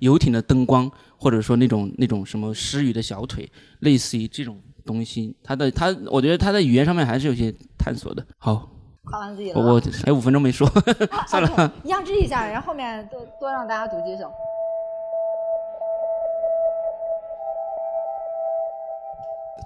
[0.01, 3.47] 游艇的灯光，或者说那种那种什么诗语的小腿，
[3.81, 8.27] 类似于这种东西，它的它，我觉得它在语言上面还是有些探索的。
[8.39, 8.71] 好，
[9.05, 10.67] 夸完自己了，我还有五分钟没说，
[11.29, 14.31] 算了，压制一下，然后后面多多让大家读几首。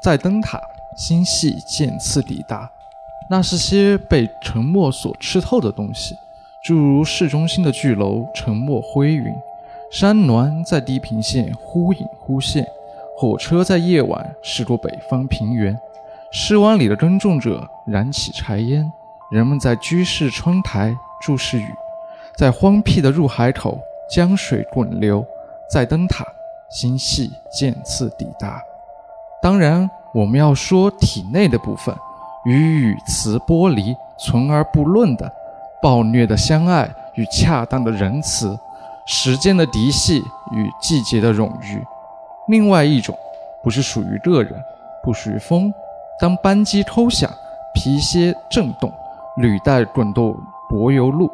[0.03, 0.61] 在灯塔，
[0.97, 2.71] 星系渐次抵达。
[3.29, 6.15] 那是些被沉默所吃透的东西，
[6.65, 9.35] 诸如市中心的巨楼，沉默灰云；
[9.91, 12.65] 山峦在地平线忽隐忽现；
[13.17, 15.77] 火车在夜晚驶过北方平原。
[16.31, 18.93] 尸湾里的耕种者燃起柴烟，
[19.31, 21.69] 人们在居室窗台注视雨。
[22.37, 23.81] 在荒僻的入海口，
[24.11, 25.27] 江水滚流。
[25.69, 26.25] 在灯塔，
[26.71, 28.63] 星系渐次抵达。
[29.47, 31.95] 当然，我们要说体内的部分，
[32.47, 35.33] 与语词剥离、存而不论的
[35.81, 38.59] 暴虐的相爱与恰当的仁慈，
[39.07, 40.19] 时间的嫡系
[40.51, 41.81] 与季节的冗余。
[42.49, 43.17] 另外一种，
[43.63, 44.53] 不是属于个人，
[45.01, 45.73] 不属于风。
[46.19, 47.31] 当扳机偷响，
[47.73, 48.93] 皮靴震动，
[49.37, 50.37] 履带滚动
[50.69, 51.31] 柏油路，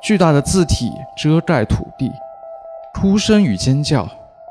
[0.00, 2.10] 巨大的字体遮盖土地，
[2.92, 4.08] 哭声与尖叫，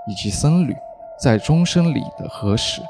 [0.07, 0.73] 以及僧侣
[1.19, 2.81] 在钟声里的核实。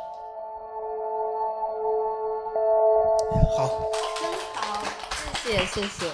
[3.32, 4.84] 好，真好，
[5.43, 6.05] 谢谢谢谢。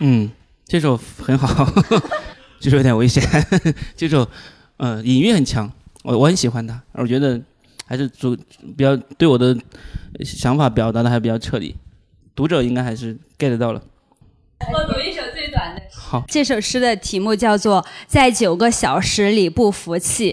[0.00, 0.30] 嗯，
[0.66, 1.64] 这首很好，
[2.58, 3.22] 这 首有点危险。
[3.96, 4.28] 这首，
[4.78, 5.70] 呃，隐喻很强，
[6.02, 7.40] 我我很喜欢它，我觉得
[7.86, 8.36] 还是主
[8.76, 9.56] 比较对我的
[10.24, 11.76] 想法表达的还比较彻底，
[12.34, 13.80] 读者应该还是 get 到了。
[14.72, 15.82] 我读一首最短的。
[15.92, 20.32] 好，这首诗的题目叫做《在九个小时里不服气》。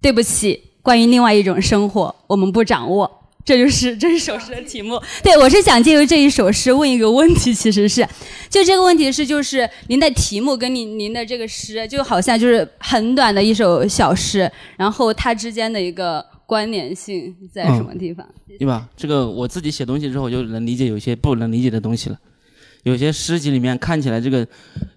[0.00, 3.23] 对不起，关于另外一种生活，我们不掌握。
[3.44, 5.00] 这就是这是首诗的题目。
[5.22, 8.06] 对我是想借由这一首诗问一个问题，其实是，
[8.48, 18.26] 就这个问题是，就是您的题目跟您您的这个诗，就好像就是很短的一首小诗，然后它之间的一个关联性在什么地方？
[18.58, 18.88] 对吧？
[18.96, 22.18] 这个我自己写东西之后，我就能理解有些不能理解的东西了。
[22.84, 24.46] 有些诗集里面看起来这个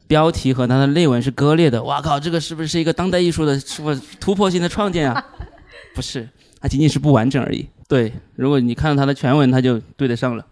[0.07, 5.25] 标题和它的内文是割裂的，哇靠，这个是不是一个当代艺术的什么突破性的创建啊？
[5.95, 6.29] 不是，
[6.61, 7.67] 它仅仅是不完整而已。
[7.87, 10.45] 对，如果你看到它的全文，它就对得上了，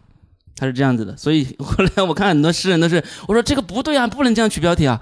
[0.55, 1.15] 它是这样子的。
[1.17, 5.01] 所以后来 我看很多诗人都是，我说这个不对啊，不能这样取标题啊，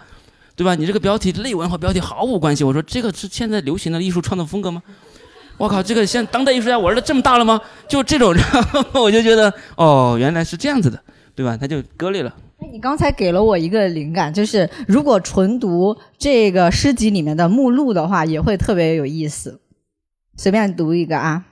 [0.56, 0.74] 对吧？
[0.74, 2.64] 你这个标题内文和标题毫无关系。
[2.64, 4.82] 我说这个是现在流行的艺术创作风格吗？
[5.58, 7.62] 我靠，这个现当代艺术家玩的这么大了吗？
[7.88, 11.00] 就这种，然后我就觉得哦， 原来是这样子的，
[11.36, 11.56] 对吧？
[11.56, 12.36] 它就割裂了。
[12.72, 19.62] 你刚才给了我一个灵感，就是如果纯读这个诗集里面的目录的话，也会特别有意思。
[20.36, 21.46] 随便读一个啊。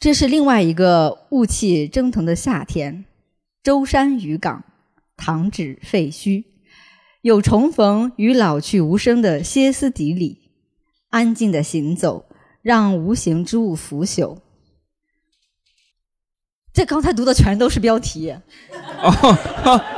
[0.00, 3.04] 这是另外一个雾气蒸腾的夏天，
[3.62, 4.64] 舟山渔港，
[5.14, 6.44] 唐纸废墟，
[7.20, 10.38] 有重逢与老去无声的歇斯底里，
[11.10, 12.24] 安静的行走，
[12.62, 14.38] 让无形之物腐朽。
[16.72, 18.34] 这刚才读的全都是标题。
[19.02, 19.10] 哦，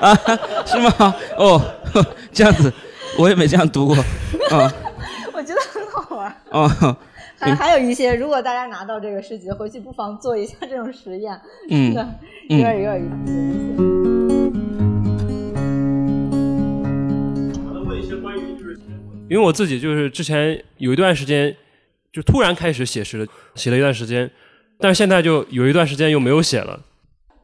[0.00, 0.18] 啊，
[0.66, 1.14] 是吗？
[1.38, 1.62] 哦，
[2.32, 2.72] 这样子，
[3.16, 3.94] 我也没这样读过。
[4.50, 4.74] 啊，
[5.32, 6.42] 我觉得很好玩。
[6.50, 6.96] 哦。
[7.42, 11.32] 还还有一些，如果大家拿到这个诗集回去，不妨做一下这种实验，
[11.68, 12.08] 的有点
[12.48, 13.02] 有点有点。
[19.28, 21.56] 因为我自己就是之前有一段时间
[22.12, 23.26] 就突然开始写诗了，
[23.56, 24.30] 写了一段时间，
[24.78, 26.80] 但是现在就有一段时间又没有写了。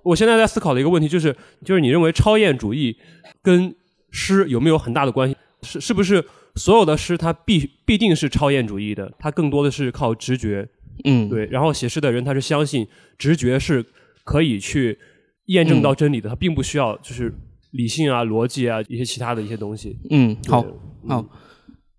[0.05, 1.35] 我现在在思考的一个问题就是，
[1.65, 2.97] 就是你认为超验主义
[3.43, 3.75] 跟
[4.13, 5.37] 诗有没有很大的关系？
[5.63, 6.25] 是是不是
[6.59, 9.11] 所有的诗它必必定是超验主义的？
[9.19, 10.69] 它更多的是靠直觉，
[11.05, 11.47] 嗯，对。
[11.47, 12.87] 然后写诗的人他是相信
[13.17, 13.85] 直觉是
[14.25, 14.99] 可以去
[15.47, 17.33] 验证到真理的，他并不需要就是
[17.71, 19.97] 理性啊、逻辑啊一些其他的一些东西。
[20.11, 20.73] 嗯，好对
[21.09, 21.25] 好，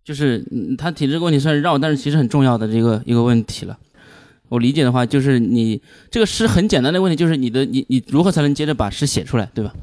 [0.03, 3.79] 就是嗯他提这个问题算是绕，但是其实很重要的这个一个问题了。
[4.49, 9.73] 我理解的话，就是你这个诗很简单的问题，就是你的你你如何才能接着把诗写出来，对吧？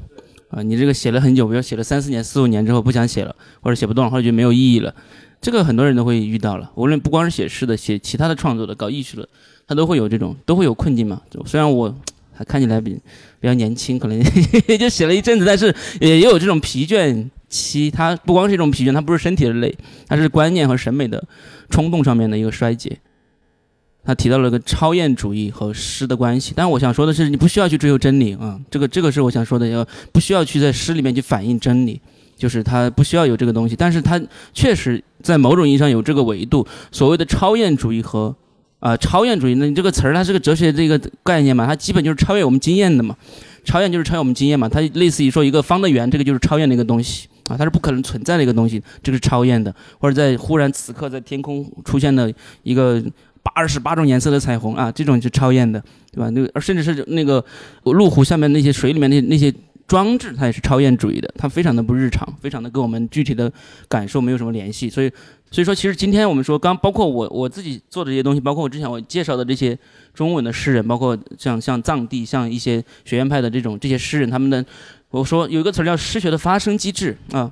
[0.49, 4.95] 啊，你这个写了很久，比如写了三四年、四五年之后不想写了，或者写不动了，或者觉得没有意义了，
[5.41, 6.71] 这个很多人都会遇到了。
[6.75, 9.27] 无论不光是写诗的，写其他的创作的、搞艺术的，
[9.67, 11.21] 他都会有这种都会有困境嘛。
[11.45, 11.93] 虽然我
[12.33, 12.93] 还看起来比
[13.39, 14.21] 比较年轻，可能
[14.79, 17.91] 就写了一阵子，但是也有这种疲倦期。
[17.91, 19.75] 它不光是一种疲倦，它不是身体的累，
[20.07, 21.21] 它是观念和审美的
[21.69, 22.97] 冲动上面的一个衰竭。
[24.07, 31.99] 他提到了个超验主义和诗的关系，但我想说的是，你不需要去追求真理啊，这个这个是我想说的，要不需要去在诗里面去反映真理，
[32.37, 34.17] 就是它不需要有这个东西，但是它
[34.53, 38.33] 确实在某种意义上有这个维度，所谓的超验主义和
[38.79, 43.13] 啊、超验主义，那你这个词儿它是个哲学这个概念嘛，它基本就是超越我们经验的嘛，
[43.65, 47.27] 超验就是超越我们经验嘛，它类似于说一个方的圆，这个就是超验的一个东西。
[47.47, 52.29] 啊，它是不可能存在的一个东西，这个是超验的，或者在忽然此刻在天空出现的
[52.63, 53.01] 一个
[53.55, 55.81] 八十八种颜色的彩虹啊，这种是超艳的，
[56.11, 56.29] 对吧？
[56.31, 57.43] 那个甚至是那个
[57.83, 59.53] 路虎下面那些水里面那那些
[59.87, 63.51] 装置，它也是超艳主义的，它非常的不日常，非常的跟我们具体的
[63.87, 65.09] 感受没有什么联系，所以
[65.49, 69.77] 所以说，其实今天我们说，刚包括我我自己做的这些东西，包括我之前我介绍的这些
[70.13, 74.65] 中文的诗人，包括像像藏地，像一些学院派的这种这些诗人，他们的
[75.09, 77.51] 我说有一个词儿叫诗学的发生机制啊。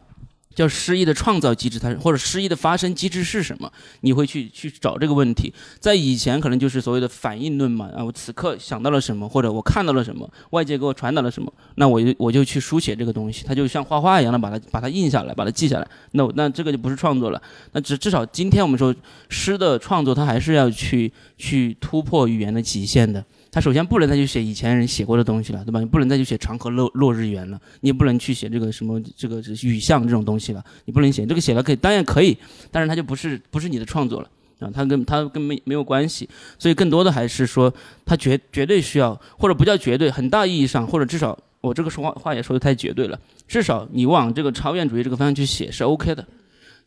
[0.55, 3.71] 叫诗意的创造机制，它是或者诗意的发生机制是什么？
[3.99, 5.53] 你会去去找这个问题。
[5.79, 15.87] 在以前可能就是所谓的反应论嘛，啊，我此刻想到了什么，或者我看到了什么，外界给我传达了什么，那我就我就去书写这个东西，它就像画画一样的把它把它印下来，把它记下来。
[16.11, 17.41] 那那这个就不是创作了。
[17.73, 18.95] 那至至少今天我们说
[19.27, 23.23] 诗的创作，它还是要去去突破语言的极限的。
[23.55, 25.79] 他首先不能再去写以前人写过的东西了，对吧？
[25.79, 32.37] 你不能再去写长河落落日圆了，你也不能去写这个什么这个雨巷这种东西了，你不能写这个写了可以，当然可以，
[32.69, 34.29] 但是它就不是不是你的创作了
[34.59, 36.27] 啊，它跟它跟没没有关系，
[36.59, 46.27] 所以更多的还是说它绝绝对需要，或者不叫绝对，很大意义上，或者至少我这个说话话也说的太绝对了，至少你往这个超验主义这个方向去写是 OK 的，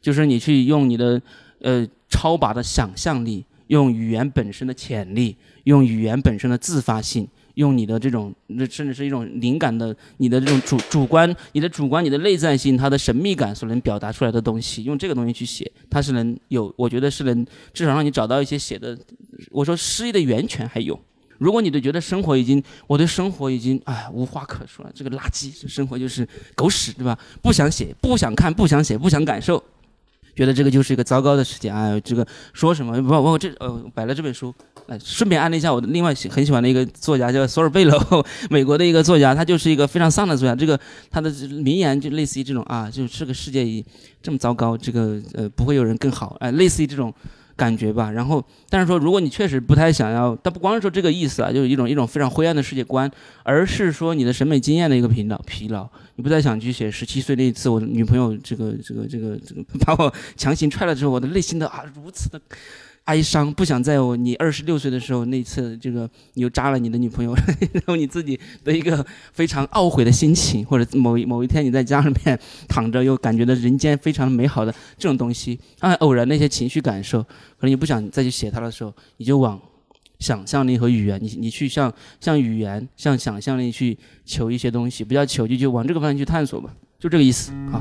[0.03, 1.19] 就是你去用你的
[1.63, 5.35] 呃超拔的想象力，用语言本身的潜力。
[5.69, 8.35] 用语言本身的自发性，用你的这种，
[8.71, 18.99] 甚至是一种灵感的，你的这种主主观，你的主观，你的内在性，它的神秘感所能表达出来的东西，用这个东西去写，它是能有，我觉得是能至少让你找到一些写的，
[19.51, 20.99] 我说诗意的源泉还有。
[21.37, 27.19] 如果你都觉得生活已经，我对生活已经哎无话可说了，这个垃圾，这生活就是狗屎，对吧？
[27.43, 29.63] 不想写，不想看，不想写，不想感受。
[30.39, 33.03] 觉得这个就是一个糟糕的时间，哎，这个说什么？
[33.03, 34.55] 不，我这呃摆了这本书，
[34.87, 37.99] 哎，顺便安利一下我的另外喜很喜欢的一个作家，叫索尔贝楼，
[38.49, 40.55] 美国的一个作家，他就是一个非常丧的作家。
[40.55, 40.79] 这个
[41.11, 43.85] 他的名言就类似于这种啊，就是这个世界已
[44.23, 47.13] 这么糟糕，这个呃不会有人更好，哎，类似于这种
[47.59, 48.11] 感觉吧。
[48.11, 53.11] 然后，但是说如果你确实不太想要，但不光是说这个意思啊，就是一种一种非常灰暗的世界观，
[53.43, 55.87] 而是说你的审美经验的一个疲劳疲劳。
[56.15, 62.41] 你不再想去写十七岁那一次，我女朋友这个这个这个这个 把我强行踹了之后，我的内心的啊如此的
[63.09, 67.35] 哀伤，不想在我你二十六岁的时候那次这个你又扎了你的女朋友，
[67.73, 72.39] 然后你自己的一个非常懊悔的心情，或者某某一天你在家里面
[72.69, 79.59] 躺着又感觉到人间非常美好的这种东西，啊偶然那些情绪感受，可能你不想再去写它的时候，你就往。
[80.19, 87.53] 想象力和语言，你你去向向语言、向想象力去求一些东西，不要求就就往这个方向去探索吧，就这个意思。
[87.71, 87.81] 好，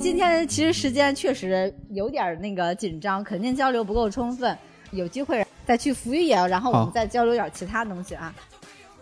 [0.00, 4.56] 今天其实时间确实有点那个紧张，肯定交流不够充分，
[4.90, 8.32] 有机会再去福玉野，然后我们再交流点其他东西啊。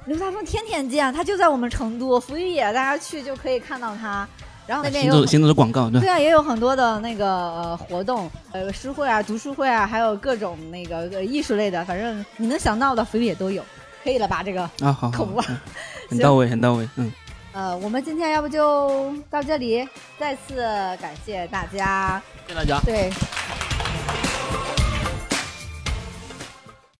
[0.06, 4.26] 刘大峰天天见，他就在我们成都福玉野，大家去就可以看到他。
[4.66, 13.64] 然后那边有行走行走的广告，对对啊，也有很多的那个呃活动，呃诗会啊、读书会啊，还有各种那个呃艺术类的，反正你能想到的福利也都有，
[14.02, 14.42] 可以了吧？
[14.42, 15.56] 这个啊，好，好口啊，嗯
[16.10, 17.12] 很到位，很到位，嗯，
[17.56, 19.88] 呃，我们今天要不就到这里，
[20.18, 20.56] 再次
[21.00, 22.20] 感谢大家。
[22.46, 22.78] 谢谢大家。
[22.84, 23.10] 对，